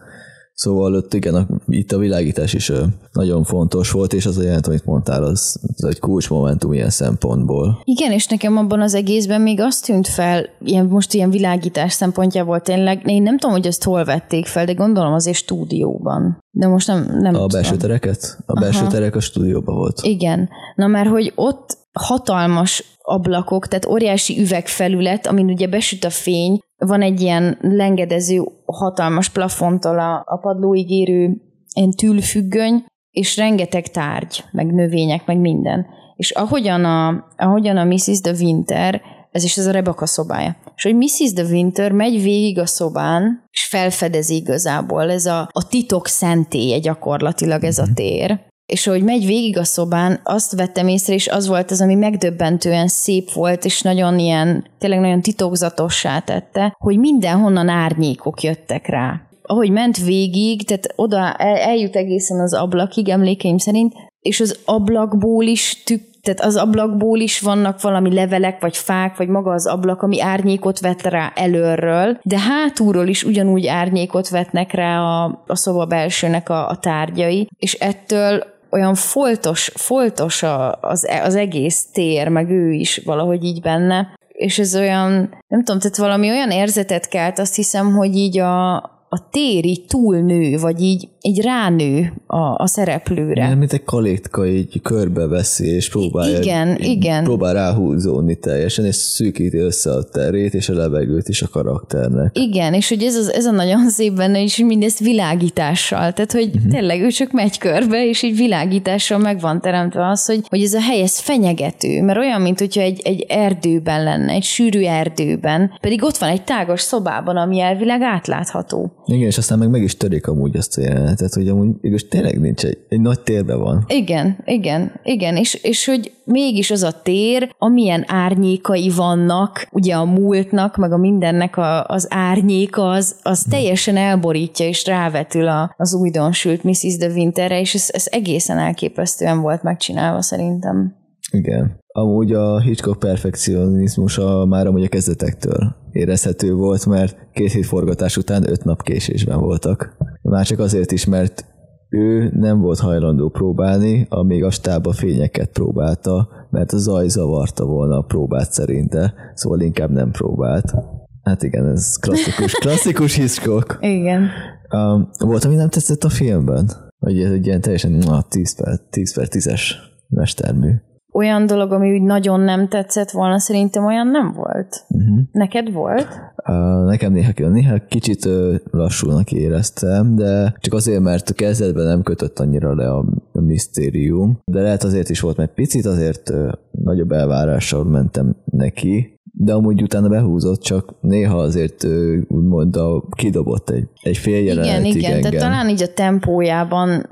Szóval 0.56 0.94
ott 0.94 1.14
igen, 1.14 1.34
a, 1.34 1.46
itt 1.68 1.92
a 1.92 1.98
világítás 1.98 2.52
is 2.52 2.72
nagyon 3.12 3.44
fontos 3.44 3.90
volt, 3.90 4.12
és 4.12 4.26
az 4.26 4.38
a 4.38 4.42
jelent, 4.42 4.66
amit 4.66 4.84
mondtál, 4.84 5.22
az, 5.22 5.60
az 5.76 5.84
egy 5.84 5.98
kulcsmomentum 5.98 6.72
ilyen 6.72 6.90
szempontból. 6.90 7.80
Igen, 7.84 8.12
és 8.12 8.26
nekem 8.26 8.56
abban 8.56 8.80
az 8.80 8.94
egészben 8.94 9.40
még 9.40 9.60
azt 9.60 9.84
tűnt 9.84 10.08
fel, 10.08 10.48
ilyen, 10.64 10.86
most 10.86 11.14
ilyen 11.14 11.30
világítás 11.30 11.92
szempontjából 11.92 12.60
tényleg, 12.60 13.10
én 13.10 13.22
nem 13.22 13.38
tudom, 13.38 13.56
hogy 13.56 13.66
ezt 13.66 13.84
hol 13.84 14.04
vették 14.04 14.46
fel, 14.46 14.64
de 14.64 14.72
gondolom 14.72 15.12
azért 15.12 15.36
stúdióban. 15.36 16.38
De 16.50 16.66
most 16.66 16.86
nem, 16.86 17.16
nem 17.18 17.34
A 17.34 17.46
belső 17.46 17.70
tudom. 17.70 17.88
tereket? 17.88 18.38
A 18.46 18.60
belső 18.60 18.80
Aha. 18.80 18.90
terek 18.90 19.16
a 19.16 19.20
stúdióban 19.20 19.74
volt. 19.74 20.00
Igen. 20.02 20.48
Na 20.74 20.86
mert 20.86 21.08
hogy 21.08 21.32
ott 21.34 21.78
hatalmas 21.92 22.96
ablakok, 23.02 23.68
tehát 23.68 23.86
óriási 23.86 24.40
üvegfelület, 24.40 25.26
amin 25.26 25.50
ugye 25.50 25.68
besüt 25.68 26.04
a 26.04 26.10
fény, 26.10 26.60
van 26.78 27.02
egy 27.02 27.20
ilyen 27.20 27.58
lengedező, 27.60 28.42
hatalmas 28.64 29.28
plafontól 29.28 29.98
a, 29.98 30.22
a 30.26 30.36
padlóig 30.36 30.90
érő 30.90 31.40
ilyen 31.72 31.90
tűlfüggöny, 31.90 32.84
és 33.10 33.36
rengeteg 33.36 33.88
tárgy, 33.88 34.44
meg 34.52 34.74
növények, 34.74 35.26
meg 35.26 35.38
minden. 35.38 35.86
És 36.16 36.30
ahogyan 36.30 36.84
a, 36.84 37.26
ahogyan 37.36 37.76
a 37.76 37.84
Mrs. 37.84 38.20
de 38.20 38.30
Winter, 38.30 39.02
ez 39.30 39.44
is 39.44 39.56
ez 39.56 39.66
a 39.66 39.70
Rebecca 39.70 40.06
szobája, 40.06 40.56
és 40.76 40.82
hogy 40.82 40.96
Mrs. 40.96 41.32
de 41.32 41.42
Winter 41.42 41.92
megy 41.92 42.22
végig 42.22 42.58
a 42.58 42.66
szobán, 42.66 43.44
és 43.50 43.66
felfedezi 43.66 44.34
igazából 44.34 45.10
ez 45.10 45.26
a, 45.26 45.48
a 45.52 45.66
titok 45.68 46.06
szentélye 46.06 46.78
gyakorlatilag 46.78 47.64
ez 47.64 47.78
a 47.78 47.84
mhm. 47.84 47.92
tér, 47.92 48.40
és 48.66 48.86
hogy 48.86 49.02
megy 49.02 49.26
végig 49.26 49.58
a 49.58 49.64
szobán, 49.64 50.20
azt 50.24 50.54
vettem 50.56 50.88
észre, 50.88 51.14
és 51.14 51.28
az 51.28 51.46
volt 51.46 51.70
az, 51.70 51.80
ami 51.80 51.94
megdöbbentően 51.94 52.88
szép 52.88 53.32
volt, 53.32 53.64
és 53.64 53.82
nagyon 53.82 54.18
ilyen, 54.18 54.64
tényleg 54.78 55.00
nagyon 55.00 55.20
titokzatossá 55.20 56.18
tette, 56.18 56.76
hogy 56.78 56.98
mindenhonnan 56.98 57.68
árnyékok 57.68 58.42
jöttek 58.42 58.86
rá. 58.86 59.20
Ahogy 59.42 59.70
ment 59.70 59.96
végig, 60.04 60.66
tehát 60.66 60.92
oda 60.96 61.32
el, 61.32 61.56
eljut 61.56 61.96
egészen 61.96 62.40
az 62.40 62.54
ablakig, 62.54 63.08
emlékeim 63.08 63.58
szerint, 63.58 63.92
és 64.20 64.40
az 64.40 64.58
ablakból 64.64 65.44
is 65.44 65.82
tük, 65.84 66.02
tehát 66.22 66.40
az 66.40 66.56
ablakból 66.56 67.18
is 67.18 67.40
vannak 67.40 67.80
valami 67.80 68.14
levelek, 68.14 68.60
vagy 68.60 68.76
fák, 68.76 69.16
vagy 69.16 69.28
maga 69.28 69.52
az 69.52 69.66
ablak, 69.66 70.02
ami 70.02 70.20
árnyékot 70.20 70.80
vet 70.80 71.02
rá 71.02 71.32
előről, 71.34 72.18
de 72.22 72.38
hátulról 72.38 73.06
is 73.06 73.24
ugyanúgy 73.24 73.66
árnyékot 73.66 74.28
vetnek 74.28 74.72
rá 74.72 75.00
a, 75.00 75.42
a 75.46 75.56
szoba 75.56 75.84
belsőnek 75.84 76.48
a, 76.48 76.68
a 76.68 76.76
tárgyai, 76.76 77.48
és 77.58 77.72
ettől 77.72 78.54
olyan 78.70 78.94
foltos, 78.94 79.70
foltos 79.74 80.42
a, 80.42 80.78
az, 80.80 81.08
az 81.22 81.34
egész 81.34 81.86
tér, 81.92 82.28
meg 82.28 82.50
ő 82.50 82.72
is 82.72 83.00
valahogy 83.04 83.44
így 83.44 83.60
benne, 83.60 84.08
és 84.28 84.58
ez 84.58 84.76
olyan, 84.76 85.12
nem 85.48 85.64
tudom, 85.64 85.80
tehát 85.80 85.96
valami 85.96 86.30
olyan 86.30 86.50
érzetet 86.50 87.08
kelt, 87.08 87.38
azt 87.38 87.54
hiszem, 87.54 87.92
hogy 87.92 88.16
így 88.16 88.38
a, 88.38 88.76
a 89.08 89.28
tér 89.30 89.64
így 89.64 89.84
túlnő, 89.84 90.58
vagy 90.58 90.80
így, 90.82 91.08
így 91.20 91.40
ránő 91.40 92.12
a, 92.26 92.36
a 92.36 92.66
szereplőre. 92.66 93.48
Nem, 93.48 93.58
mint 93.58 93.72
egy 93.72 93.84
kalétka 93.84 94.46
így 94.46 94.80
körbeveszi, 94.82 95.66
és 95.66 95.90
próbálja, 95.90 96.38
igen, 96.38 96.76
igen. 96.80 97.24
próbál 97.24 97.54
ráhúzódni 97.54 98.34
teljesen, 98.34 98.84
és 98.84 98.94
szűkíti 98.94 99.58
össze 99.58 99.90
a 99.90 100.02
terét 100.02 100.54
és 100.54 100.68
a 100.68 100.74
levegőt 100.74 101.28
is 101.28 101.42
a 101.42 101.48
karakternek. 101.48 102.38
Igen, 102.38 102.74
és 102.74 102.88
hogy 102.88 103.02
ez, 103.02 103.14
az, 103.14 103.32
ez 103.32 103.44
a 103.44 103.50
nagyon 103.50 103.90
szép 103.96 104.12
benne, 104.12 104.42
és 104.42 104.56
mindezt 104.56 104.98
világítással, 104.98 106.12
tehát 106.12 106.32
hogy 106.32 106.50
uh-huh. 106.54 106.70
tényleg 106.70 107.00
ő 107.00 107.08
csak 107.08 107.32
megy 107.32 107.58
körbe, 107.58 108.08
és 108.08 108.22
így 108.22 108.36
világítással 108.36 109.18
meg 109.18 109.40
van 109.40 109.60
teremtve 109.60 110.08
az, 110.08 110.26
hogy, 110.26 110.40
hogy 110.48 110.62
ez 110.62 110.74
a 110.74 110.80
hely, 110.80 111.02
ez 111.02 111.18
fenyegető, 111.18 112.02
mert 112.02 112.18
olyan, 112.18 112.40
mint 112.40 112.58
hogyha 112.58 112.80
egy, 112.80 113.00
egy 113.04 113.26
erdőben 113.28 114.02
lenne, 114.02 114.32
egy 114.32 114.42
sűrű 114.42 114.82
erdőben, 114.82 115.72
pedig 115.80 116.02
ott 116.04 116.16
van 116.16 116.28
egy 116.28 116.44
tágos 116.44 116.80
szobában, 116.80 117.36
ami 117.36 117.60
elvileg 117.60 118.02
átlátható. 118.02 118.96
Igen, 119.06 119.26
és 119.26 119.38
aztán 119.38 119.58
meg 119.58 119.70
meg 119.70 119.82
is 119.82 119.96
törik 119.96 120.26
amúgy 120.26 120.56
azt 120.56 120.78
a 120.78 120.80
jelenetet, 120.80 121.34
hogy 121.34 121.48
amúgy 121.48 121.68
igaz, 121.80 122.06
tényleg 122.08 122.40
nincs 122.40 122.64
egy, 122.64 122.78
egy 122.88 123.00
nagy 123.00 123.20
térben 123.20 123.58
van. 123.58 123.84
Igen, 123.88 124.38
igen, 124.44 125.00
igen, 125.02 125.36
és, 125.36 125.54
és 125.54 125.86
hogy 125.86 126.12
mégis 126.24 126.70
az 126.70 126.82
a 126.82 127.00
tér, 127.02 127.54
amilyen 127.58 128.04
árnyékai 128.06 128.90
vannak, 128.90 129.68
ugye 129.72 129.94
a 129.94 130.04
múltnak, 130.04 130.76
meg 130.76 130.92
a 130.92 130.96
mindennek 130.96 131.56
a, 131.56 131.84
az 131.84 132.06
árnyéka, 132.10 132.90
az, 132.90 133.16
az 133.22 133.42
teljesen 133.50 133.96
elborítja 133.96 134.66
és 134.66 134.86
rávetül 134.86 135.48
a, 135.48 135.74
az 135.76 135.94
újdonsült 135.94 136.62
Mrs. 136.62 136.96
de 136.96 137.06
Winterre, 137.06 137.60
és 137.60 137.74
ez, 137.74 137.88
ez 137.92 138.06
egészen 138.10 138.58
elképesztően 138.58 139.40
volt 139.40 139.62
megcsinálva 139.62 140.22
szerintem. 140.22 141.04
Igen. 141.32 141.80
Amúgy 141.86 142.32
a 142.32 142.60
Hitchcock 142.60 142.98
perfekcionizmusa 142.98 144.44
már 144.44 144.66
amúgy 144.66 144.84
a 144.84 144.88
kezdetektől 144.88 145.76
érezhető 145.92 146.54
volt, 146.54 146.86
mert 146.86 147.16
két 147.32 147.52
hét 147.52 147.66
forgatás 147.66 148.16
után 148.16 148.48
öt 148.48 148.64
nap 148.64 148.82
késésben 148.82 149.40
voltak. 149.40 149.96
Már 150.22 150.46
csak 150.46 150.58
azért 150.58 150.92
is, 150.92 151.04
mert 151.04 151.44
ő 151.88 152.30
nem 152.34 152.60
volt 152.60 152.78
hajlandó 152.78 153.28
próbálni, 153.28 154.06
amíg 154.08 154.44
a 154.44 154.50
stáb 154.50 154.86
a 154.86 154.92
fényeket 154.92 155.50
próbálta, 155.52 156.28
mert 156.50 156.72
a 156.72 156.78
zaj 156.78 157.08
zavarta 157.08 157.64
volna 157.64 157.98
a 157.98 158.02
próbát 158.02 158.52
szerinte, 158.52 159.14
szóval 159.34 159.60
inkább 159.60 159.90
nem 159.90 160.10
próbált. 160.10 160.74
Hát 161.22 161.42
igen, 161.42 161.66
ez 161.66 161.96
klasszikus, 161.96 162.52
klasszikus 162.64 163.14
Hitchcock. 163.16 163.78
Igen. 163.80 164.28
Um, 164.72 165.08
volt, 165.18 165.44
ami 165.44 165.54
nem 165.54 165.68
tetszett 165.68 166.04
a 166.04 166.08
filmben? 166.08 166.70
Vagy 166.98 167.20
ez 167.20 167.30
egy 167.30 167.46
ilyen 167.46 167.60
teljesen 167.60 167.90
na, 167.92 168.22
10 168.28 168.56
per 168.62 168.78
10 168.90 169.14
per 169.14 169.26
10-es 169.30 169.62
mestermű? 170.08 170.70
Olyan 171.16 171.46
dolog, 171.46 171.72
ami 171.72 171.92
úgy 171.92 172.02
nagyon 172.02 172.40
nem 172.40 172.68
tetszett 172.68 173.10
volna, 173.10 173.38
szerintem 173.38 173.84
olyan 173.84 174.06
nem 174.06 174.32
volt. 174.32 174.84
Uh-huh. 174.88 175.18
Neked 175.32 175.72
volt? 175.72 176.06
Uh, 176.48 176.84
nekem 176.84 177.12
néha, 177.12 177.32
néha 177.48 177.78
kicsit 177.88 178.24
uh, 178.24 178.54
lassúnak 178.70 179.32
éreztem, 179.32 180.14
de 180.14 180.54
csak 180.58 180.74
azért, 180.74 181.00
mert 181.00 181.34
kezdetben 181.34 181.86
nem 181.86 182.02
kötött 182.02 182.38
annyira 182.38 182.74
le 182.74 182.90
a, 182.90 183.04
a 183.32 183.40
misztérium, 183.40 184.38
de 184.44 184.60
lehet 184.60 184.82
azért 184.82 185.08
is 185.08 185.20
volt, 185.20 185.36
mert 185.36 185.54
picit 185.54 185.86
azért 185.86 186.30
uh, 186.30 186.52
nagyobb 186.70 187.12
elvárással 187.12 187.84
mentem 187.84 188.36
neki, 188.44 189.20
de 189.38 189.52
amúgy 189.52 189.82
utána 189.82 190.08
behúzott, 190.08 190.60
csak 190.60 190.94
néha 191.00 191.36
azért 191.36 191.84
úgymond 192.28 192.76
a, 192.76 193.04
kidobott 193.16 193.70
egy, 193.70 193.88
egy 194.02 194.16
fél 194.16 194.44
jelenet. 194.44 194.84
Igen, 194.84 194.96
igen, 194.96 195.20
tehát 195.20 195.36
talán 195.36 195.68
így 195.68 195.82
a 195.82 195.92
tempójában 195.94 197.08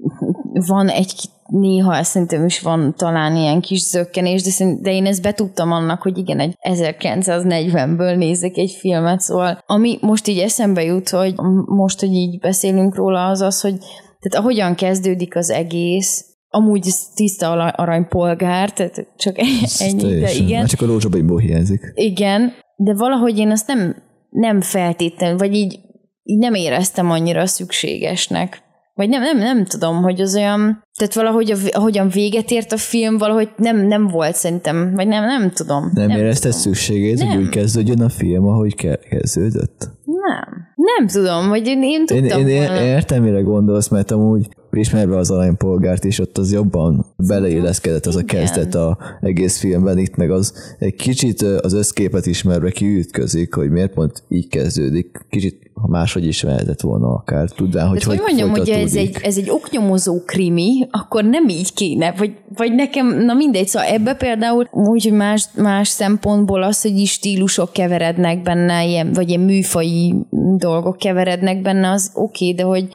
van 0.66 0.88
egy 0.88 1.28
néha 1.46 2.02
szerintem 2.02 2.44
is 2.44 2.60
van 2.60 2.94
talán 2.96 3.36
ilyen 3.36 3.60
kis 3.60 3.80
zökkenés, 3.80 4.42
de, 4.42 4.50
szerint, 4.50 4.80
de 4.82 4.92
én 4.92 5.06
ezt 5.06 5.22
betudtam 5.22 5.72
annak, 5.72 6.02
hogy 6.02 6.18
igen, 6.18 6.38
egy 6.38 6.56
1940-ből 6.62 8.16
nézek 8.16 8.56
egy 8.56 8.70
filmet, 8.70 9.20
szóval 9.20 9.58
ami 9.66 9.98
most 10.00 10.28
így 10.28 10.38
eszembe 10.38 10.84
jut, 10.84 11.08
hogy 11.08 11.34
most, 11.66 12.00
hogy 12.00 12.12
így 12.12 12.38
beszélünk 12.38 12.94
róla, 12.94 13.26
az 13.26 13.40
az, 13.40 13.60
hogy 13.60 13.78
tehát 14.20 14.46
ahogyan 14.46 14.74
kezdődik 14.74 15.36
az 15.36 15.50
egész, 15.50 16.24
amúgy 16.48 16.88
tiszta 17.14 17.52
aranypolgár, 17.52 18.72
tehát 18.72 19.06
csak 19.16 19.38
ennyi, 19.78 20.20
de 20.20 20.32
igen. 20.32 20.58
Már 20.58 20.68
csak 20.68 20.82
a 20.82 20.86
lózsabaiból 20.86 21.38
hiányzik. 21.38 21.92
Igen, 21.94 22.52
de 22.76 22.94
valahogy 22.94 23.38
én 23.38 23.50
azt 23.50 23.66
nem, 23.66 23.96
nem 24.30 24.60
feltétlenül, 24.60 25.38
vagy 25.38 25.54
így, 25.54 25.80
így 26.22 26.38
nem 26.38 26.54
éreztem 26.54 27.10
annyira 27.10 27.46
szükségesnek. 27.46 28.62
Vagy 28.94 29.08
nem, 29.08 29.22
nem, 29.22 29.38
nem 29.38 29.64
tudom, 29.64 30.02
hogy 30.02 30.20
az 30.20 30.34
olyan, 30.34 30.84
tehát 30.98 31.14
valahogy 31.14 31.54
ahogyan 31.72 32.08
véget 32.08 32.50
ért 32.50 32.72
a 32.72 32.76
film, 32.76 33.18
valahogy 33.18 33.48
nem, 33.56 33.86
nem 33.86 34.08
volt 34.08 34.34
szerintem, 34.34 34.92
vagy 34.94 35.08
nem, 35.08 35.24
nem 35.24 35.50
tudom. 35.50 35.90
Nem, 35.94 36.06
nem 36.08 36.18
érezted 36.18 36.52
szükségét, 36.52 37.22
hogy 37.22 37.36
úgy 37.36 37.48
kezdődjön 37.48 38.00
a 38.00 38.08
film, 38.08 38.46
ahogy 38.46 38.74
kezdődött? 39.08 39.90
Nem. 40.04 40.72
Nem 40.74 41.06
tudom, 41.06 41.48
hogy 41.48 41.66
én, 41.66 41.82
én 41.82 42.06
tudtam 42.06 42.40
Én, 42.40 42.48
én 42.48 42.72
értem, 42.72 43.22
mire 43.22 43.40
gondolsz, 43.40 43.88
mert 43.88 44.10
amúgy 44.10 44.48
ismerve 44.76 45.16
az 45.16 45.30
aranypolgárt 45.30 46.04
is, 46.04 46.18
ott 46.18 46.38
az 46.38 46.52
jobban 46.52 47.06
beleilleszkedett 47.16 48.06
az 48.06 48.16
a 48.16 48.24
kezdet 48.24 48.74
a 48.74 48.98
egész 49.20 49.58
filmben, 49.58 49.98
itt 49.98 50.16
meg 50.16 50.30
az 50.30 50.74
egy 50.78 50.94
kicsit 50.94 51.42
az 51.42 51.72
összképet 51.72 52.26
ismerve 52.26 52.70
kiütközik, 52.70 53.54
hogy 53.54 53.70
miért 53.70 53.94
pont 53.94 54.22
így 54.28 54.48
kezdődik. 54.48 55.26
Kicsit 55.30 55.64
ha 55.74 55.88
máshogy 55.88 56.26
is 56.26 56.42
lehetett 56.42 56.80
volna 56.80 57.14
akár, 57.14 57.48
tudván, 57.48 57.88
hogy 57.88 58.02
hogy, 58.02 58.16
hogy 58.16 58.24
mondjam, 58.26 58.50
hogy 58.50 58.68
ez 58.68 58.94
egy, 58.94 59.16
ez 59.22 59.36
egy 59.36 59.50
oknyomozó 59.50 60.22
krimi, 60.24 60.86
akkor 60.90 61.24
nem 61.24 61.48
így 61.48 61.74
kéne, 61.74 62.14
vagy, 62.18 62.32
vagy 62.56 62.74
nekem, 62.74 63.24
na 63.24 63.34
mindegy, 63.34 63.68
szóval 63.68 63.88
ebbe 63.88 64.14
például 64.14 64.68
úgy, 64.72 65.02
hogy 65.02 65.12
más, 65.12 65.48
más 65.56 65.88
szempontból 65.88 66.62
az, 66.62 66.82
hogy 66.82 66.98
is 66.98 67.10
stílusok 67.10 67.72
keverednek 67.72 68.42
benne, 68.42 68.86
ilyen, 68.86 69.12
vagy 69.12 69.28
ilyen 69.28 69.40
műfai 69.40 70.14
dolgok 70.56 70.96
keverednek 70.96 71.62
benne, 71.62 71.90
az 71.90 72.10
oké, 72.14 72.44
okay, 72.44 72.54
de 72.54 72.62
hogy 72.62 72.88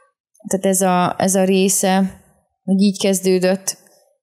tehát 0.48 0.66
ez 0.66 0.80
a, 0.80 1.14
ez 1.18 1.34
a 1.34 1.44
része, 1.44 2.20
hogy 2.64 2.80
így 2.80 3.00
kezdődött, 3.00 3.76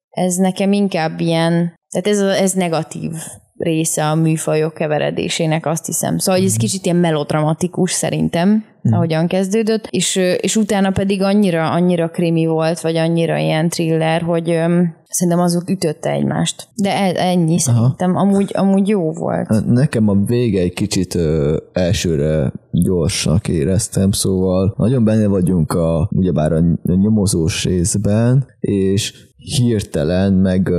ez 0.09 0.35
nekem 0.35 0.71
inkább 0.71 1.19
ilyen, 1.19 1.73
tehát 1.89 2.07
ez, 2.07 2.19
ez 2.41 2.53
negatív 2.53 3.11
része 3.57 4.09
a 4.09 4.15
műfajok 4.15 4.73
keveredésének, 4.73 5.65
azt 5.65 5.85
hiszem. 5.85 6.17
Szóval 6.17 6.41
ez 6.41 6.51
mhm. 6.51 6.59
kicsit 6.59 6.85
ilyen 6.85 6.97
melodramatikus 6.97 7.91
szerintem, 7.91 8.49
mm. 8.49 8.91
ahogyan 8.91 9.27
kezdődött, 9.27 9.87
és, 9.89 10.15
és 10.41 10.55
utána 10.55 10.91
pedig 10.91 11.21
annyira, 11.21 11.71
annyira 11.71 12.09
krimi 12.09 12.45
volt, 12.45 12.79
vagy 12.79 12.95
annyira 12.95 13.37
ilyen 13.37 13.69
thriller, 13.69 14.21
hogy 14.21 14.49
öm, 14.49 14.95
szerintem 15.09 15.43
azok 15.43 15.69
ütötte 15.69 16.11
egymást. 16.11 16.67
De 16.75 16.89
e, 16.89 17.29
ennyi 17.29 17.59
szerintem, 17.59 18.15
amúgy, 18.15 18.51
amúgy 18.53 18.87
jó 18.87 19.11
volt. 19.13 19.47
Hát 19.47 19.65
nekem 19.65 20.07
a 20.07 20.15
vége 20.25 20.61
egy 20.61 20.73
kicsit 20.73 21.15
ö, 21.15 21.57
elsőre 21.73 22.51
gyorsnak 22.71 23.47
éreztem, 23.47 24.11
szóval 24.11 24.73
nagyon 24.77 25.03
benne 25.03 25.27
vagyunk 25.27 25.71
a, 25.71 26.09
ugyebár 26.11 26.51
a 26.51 26.59
nyomozós 26.83 27.63
részben, 27.63 28.45
és 28.59 29.13
hirtelen 29.37 30.33
meg 30.33 30.69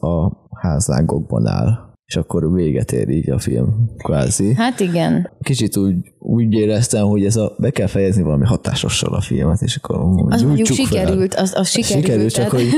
a 0.00 0.32
házlágokban 0.60 1.46
áll 1.46 1.89
és 2.10 2.16
akkor 2.16 2.52
véget 2.52 2.92
ér 2.92 3.08
így 3.08 3.30
a 3.30 3.38
film, 3.38 3.90
kvázi. 3.98 4.54
Hát 4.54 4.80
igen. 4.80 5.30
Kicsit 5.42 5.76
úgy, 5.76 5.96
úgy 6.18 6.52
éreztem, 6.52 7.06
hogy 7.06 7.24
ez 7.24 7.36
a, 7.36 7.54
be 7.58 7.70
kell 7.70 7.86
fejezni 7.86 8.22
valami 8.22 8.44
hatásossal 8.44 9.14
a 9.14 9.20
filmet, 9.20 9.62
és 9.62 9.76
akkor 9.76 10.24
az 10.28 10.42
mondjuk 10.42 10.66
sikerült, 10.66 11.34
az, 11.34 11.52
az 11.56 11.68
sikerült. 11.68 12.04
Sikerült, 12.04 12.32
csak 12.32 12.50
hogy 12.50 12.68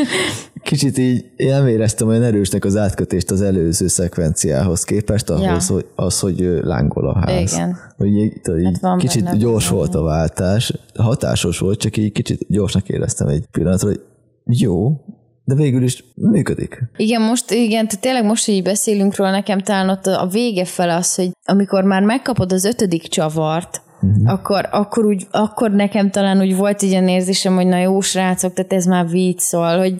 kicsit 0.62 0.98
így 0.98 1.24
nem 1.36 1.66
éreztem 1.66 2.08
olyan 2.08 2.22
erősnek 2.22 2.64
az 2.64 2.76
átkötést 2.76 3.30
az 3.30 3.40
előző 3.40 3.86
szekvenciához 3.86 4.84
képest, 4.84 5.30
ahhoz, 5.30 5.68
ja. 5.68 5.74
hogy, 5.74 5.86
az, 5.94 6.20
hogy 6.20 6.58
lángol 6.62 7.08
a 7.08 7.18
ház. 7.18 7.52
Igen. 7.52 7.76
Hogy 7.96 8.08
így, 8.16 8.40
így 8.58 8.78
hát 8.82 8.98
kicsit 8.98 9.36
gyors 9.36 9.64
benne. 9.64 9.76
volt 9.76 9.94
a 9.94 10.02
váltás, 10.02 10.72
hatásos 10.94 11.58
volt, 11.58 11.78
csak 11.78 11.96
így 11.96 12.12
kicsit 12.12 12.46
gyorsnak 12.48 12.88
éreztem 12.88 13.28
egy 13.28 13.44
pillanatra, 13.50 13.88
hogy 13.88 14.00
jó, 14.44 15.00
de 15.44 15.54
végül 15.54 15.82
is 15.82 16.04
működik. 16.14 16.82
Igen, 16.96 17.22
most, 17.22 17.50
igen, 17.50 17.88
tehát 17.88 18.00
tényleg 18.00 18.24
most, 18.24 18.44
hogy 18.46 18.54
így 18.54 18.62
beszélünk 18.62 19.16
róla, 19.16 19.30
nekem 19.30 19.60
talán 19.60 19.88
ott 19.88 20.06
a 20.06 20.28
vége 20.32 20.64
fel 20.64 20.90
az, 20.90 21.14
hogy 21.14 21.30
amikor 21.44 21.84
már 21.84 22.02
megkapod 22.02 22.52
az 22.52 22.64
ötödik 22.64 23.02
csavart, 23.02 23.82
uh-huh. 24.00 24.32
akkor, 24.32 24.68
akkor, 24.70 25.04
úgy, 25.04 25.26
akkor 25.30 25.70
nekem 25.70 26.10
talán 26.10 26.40
úgy 26.40 26.56
volt 26.56 26.82
egy 26.82 26.88
ilyen 26.88 27.08
érzésem, 27.08 27.54
hogy 27.54 27.66
na 27.66 27.78
jó 27.78 28.00
srácok, 28.00 28.52
tehát 28.52 28.72
ez 28.72 28.84
már 28.84 29.08
vicc, 29.08 29.40
szól, 29.40 29.78
hogy 29.78 29.94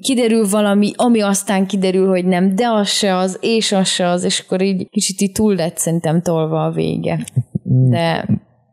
kiderül 0.00 0.48
valami, 0.48 0.92
ami 0.96 1.20
aztán 1.20 1.66
kiderül, 1.66 2.08
hogy 2.08 2.24
nem, 2.24 2.54
de 2.54 2.68
az 2.68 2.88
se 2.88 3.16
az, 3.16 3.38
és 3.40 3.72
az 3.72 3.88
se 3.88 4.08
az, 4.08 4.24
és 4.24 4.40
akkor 4.40 4.62
így 4.62 4.88
kicsit 4.90 5.20
így 5.20 5.32
túl 5.32 5.54
lett 5.54 5.76
szerintem 5.76 6.22
tolva 6.22 6.64
a 6.64 6.70
vége. 6.70 7.24
De 7.62 8.26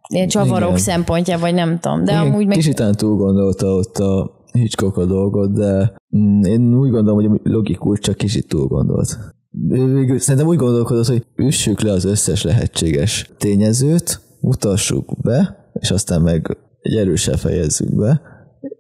ilyen 0.07 0.27
csavarok 0.27 0.69
Igen. 0.69 0.81
szempontja, 0.81 1.39
vagy 1.39 1.53
nem 1.53 1.79
tudom. 1.79 2.03
De 2.03 2.11
Igen, 2.11 2.25
amúgy 2.25 2.47
meg... 2.47 2.57
Kicsit 2.57 2.83
túl 2.95 3.15
gondolta 3.15 3.67
ott 3.67 3.97
a 3.97 4.40
Hitchcock 4.51 4.97
a 4.97 5.05
dolgot, 5.05 5.53
de 5.53 5.93
mm, 6.17 6.41
én 6.41 6.77
úgy 6.77 6.89
gondolom, 6.89 7.29
hogy 7.29 7.39
logikus, 7.43 7.99
csak 7.99 8.17
kicsit 8.17 8.47
túl 8.47 8.67
gondolt. 8.67 9.17
Végül 9.67 10.19
szerintem 10.19 10.49
úgy 10.49 10.57
gondolkodott, 10.57 11.05
hogy 11.05 11.25
üssük 11.35 11.81
le 11.81 11.91
az 11.91 12.05
összes 12.05 12.43
lehetséges 12.43 13.31
tényezőt, 13.37 14.21
mutassuk 14.39 15.21
be, 15.21 15.69
és 15.79 15.91
aztán 15.91 16.21
meg 16.21 16.57
egy 16.81 16.95
erősebb 16.95 17.37
fejezzük 17.37 17.95
be. 17.95 18.21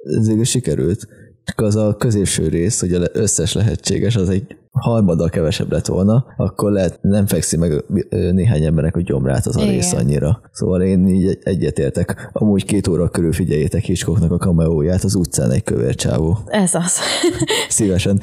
Ez 0.03 0.27
végül 0.27 0.43
sikerült. 0.43 1.07
Csak 1.43 1.61
az 1.61 1.75
a 1.75 1.95
középső 1.95 2.47
rész, 2.47 2.79
hogy 2.79 2.93
az 2.93 3.09
összes 3.13 3.53
lehetséges, 3.53 4.15
az 4.15 4.29
egy 4.29 4.57
harmaddal 4.81 5.29
kevesebb 5.29 5.71
lett 5.71 5.85
volna, 5.85 6.25
akkor 6.37 6.71
lehet 6.71 6.99
nem 7.01 7.25
fekszi 7.25 7.57
meg 7.57 7.83
néhány 8.09 8.63
embernek 8.63 8.95
a 8.95 9.01
gyomrát 9.01 9.45
az 9.45 9.55
a 9.55 9.61
Igen. 9.61 9.73
rész 9.73 9.93
annyira. 9.93 10.41
Szóval 10.51 10.81
én 10.81 11.07
így 11.07 11.39
egyetértek. 11.43 12.29
Amúgy 12.33 12.65
két 12.65 12.87
óra 12.87 13.09
körül 13.09 13.33
figyeljétek 13.33 13.83
Hitchcocknak 13.83 14.31
a 14.31 14.37
kameóját 14.37 15.03
az 15.03 15.15
utcán 15.15 15.51
egy 15.51 15.63
kövér 15.63 15.95
csávó. 15.95 16.37
Ez 16.45 16.73
az. 16.73 16.97
Szívesen. 17.69 18.21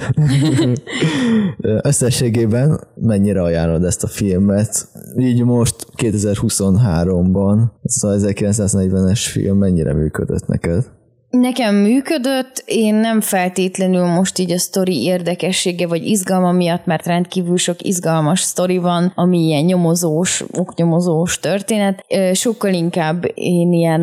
Összességében 1.82 2.80
mennyire 2.94 3.42
ajánlod 3.42 3.84
ezt 3.84 4.04
a 4.04 4.06
filmet? 4.06 4.88
Így 5.18 5.44
most 5.44 5.86
2023-ban, 5.96 7.62
ez 7.82 8.02
az 8.02 8.24
1940-es 8.28 9.28
film 9.30 9.58
mennyire 9.58 9.94
működött 9.94 10.46
neked? 10.46 10.96
Nekem 11.30 11.74
működött, 11.74 12.62
én 12.66 12.94
nem 12.94 13.20
feltétlenül 13.20 14.04
most 14.04 14.38
így 14.38 14.50
a 14.50 14.58
sztori 14.58 15.02
érdekessége 15.02 15.86
vagy 15.86 16.06
izgalma 16.06 16.52
miatt, 16.52 16.86
mert 16.86 17.06
rendkívül 17.06 17.56
sok 17.56 17.82
izgalmas 17.82 18.40
sztori 18.40 18.78
van, 18.78 19.12
ami 19.14 19.38
ilyen 19.38 19.64
nyomozós, 19.64 20.44
oknyomozós 20.52 21.38
történet. 21.38 22.04
Sokkal 22.32 22.72
inkább 22.72 23.24
én 23.34 23.72
ilyen, 23.72 24.02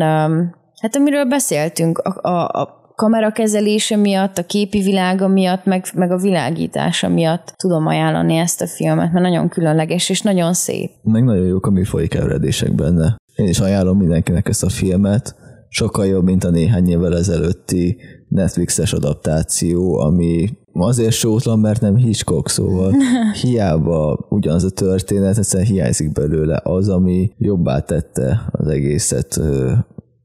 hát 0.80 0.96
amiről 0.96 1.24
beszéltünk, 1.24 1.98
a, 1.98 2.28
a, 2.28 2.60
a 2.60 2.84
kamerakezelése 2.94 3.96
miatt, 3.96 4.38
a 4.38 4.46
képi 4.46 4.80
világa 4.80 5.28
miatt, 5.28 5.64
meg, 5.64 5.84
meg 5.94 6.10
a 6.10 6.16
világítása 6.16 7.08
miatt 7.08 7.54
tudom 7.56 7.86
ajánlani 7.86 8.36
ezt 8.36 8.62
a 8.62 8.66
filmet, 8.66 9.12
mert 9.12 9.24
nagyon 9.24 9.48
különleges 9.48 10.08
és 10.08 10.20
nagyon 10.20 10.52
szép. 10.52 10.90
Meg 11.02 11.24
nagyon 11.24 11.46
jók 11.46 11.66
a 11.66 11.70
műfaj 11.70 12.06
keveredések 12.06 12.74
benne. 12.74 13.16
Én 13.34 13.48
is 13.48 13.58
ajánlom 13.58 13.98
mindenkinek 13.98 14.48
ezt 14.48 14.64
a 14.64 14.68
filmet 14.68 15.34
sokkal 15.76 16.06
jobb, 16.06 16.24
mint 16.24 16.44
a 16.44 16.50
néhány 16.50 16.88
évvel 16.88 17.16
ezelőtti 17.16 17.96
Netflixes 18.28 18.92
adaptáció, 18.92 19.98
ami 19.98 20.48
azért 20.72 21.12
sótlan, 21.12 21.58
mert 21.58 21.80
nem 21.80 21.96
Hitchcock, 21.96 22.48
szóval 22.48 22.92
hiába 23.42 24.26
ugyanaz 24.28 24.64
a 24.64 24.70
történet, 24.70 25.38
egyszerűen 25.38 25.68
hiányzik 25.68 26.12
belőle 26.12 26.60
az, 26.64 26.88
ami 26.88 27.30
jobbá 27.38 27.80
tette 27.80 28.48
az 28.50 28.68
egészet 28.68 29.40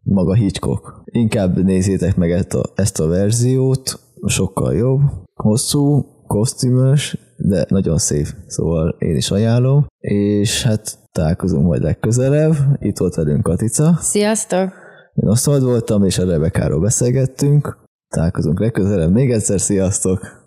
maga 0.04 0.34
Hitchcock. 0.34 1.02
Inkább 1.06 1.64
nézzétek 1.64 2.16
meg 2.16 2.32
ezt 2.32 2.54
a, 2.54 2.64
ezt 2.76 3.00
a 3.00 3.08
verziót, 3.08 4.00
sokkal 4.26 4.76
jobb, 4.76 5.02
hosszú, 5.34 6.06
kosztümös, 6.28 7.18
de 7.38 7.66
nagyon 7.70 7.98
szép, 7.98 8.28
szóval 8.48 8.96
én 9.00 9.16
is 9.16 9.32
ajánlom, 9.32 9.86
és 10.00 10.64
hát 10.64 10.98
találkozunk 11.12 11.66
majd 11.68 11.82
legközelebb. 11.82 12.54
Itt 12.80 12.98
volt 12.98 13.16
velünk 13.16 13.44
Katica. 13.44 13.98
Sziasztok! 14.00 14.81
Én 15.21 15.29
Osztold 15.29 15.63
voltam, 15.63 16.03
és 16.03 16.17
a 16.17 16.25
Rebekáról 16.25 16.79
beszélgettünk. 16.79 17.77
Találkozunk 18.07 18.60
legközelebb. 18.60 19.12
Még 19.12 19.31
egyszer, 19.31 19.60
sziasztok! 19.60 20.39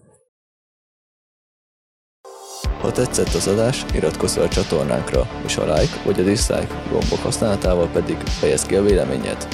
Ha 2.80 2.92
tetszett 2.92 3.34
az 3.34 3.46
adás, 3.46 3.84
iratkozz 3.94 4.34
fel 4.34 4.44
a 4.44 4.48
csatornánkra, 4.48 5.22
és 5.44 5.56
a 5.56 5.64
like 5.64 6.02
vagy 6.04 6.20
a 6.20 6.22
dislike 6.22 6.82
gombok 6.90 7.18
használatával 7.18 7.88
pedig 7.88 8.16
fejezd 8.16 8.66
ki 8.66 8.76
a 8.76 8.82
véleményed. 8.82 9.48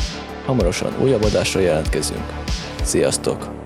Hamarosan 0.45 1.03
újabb 1.03 1.23
adásra 1.23 1.61
jelentkezünk. 1.61 2.25
Sziasztok! 2.83 3.60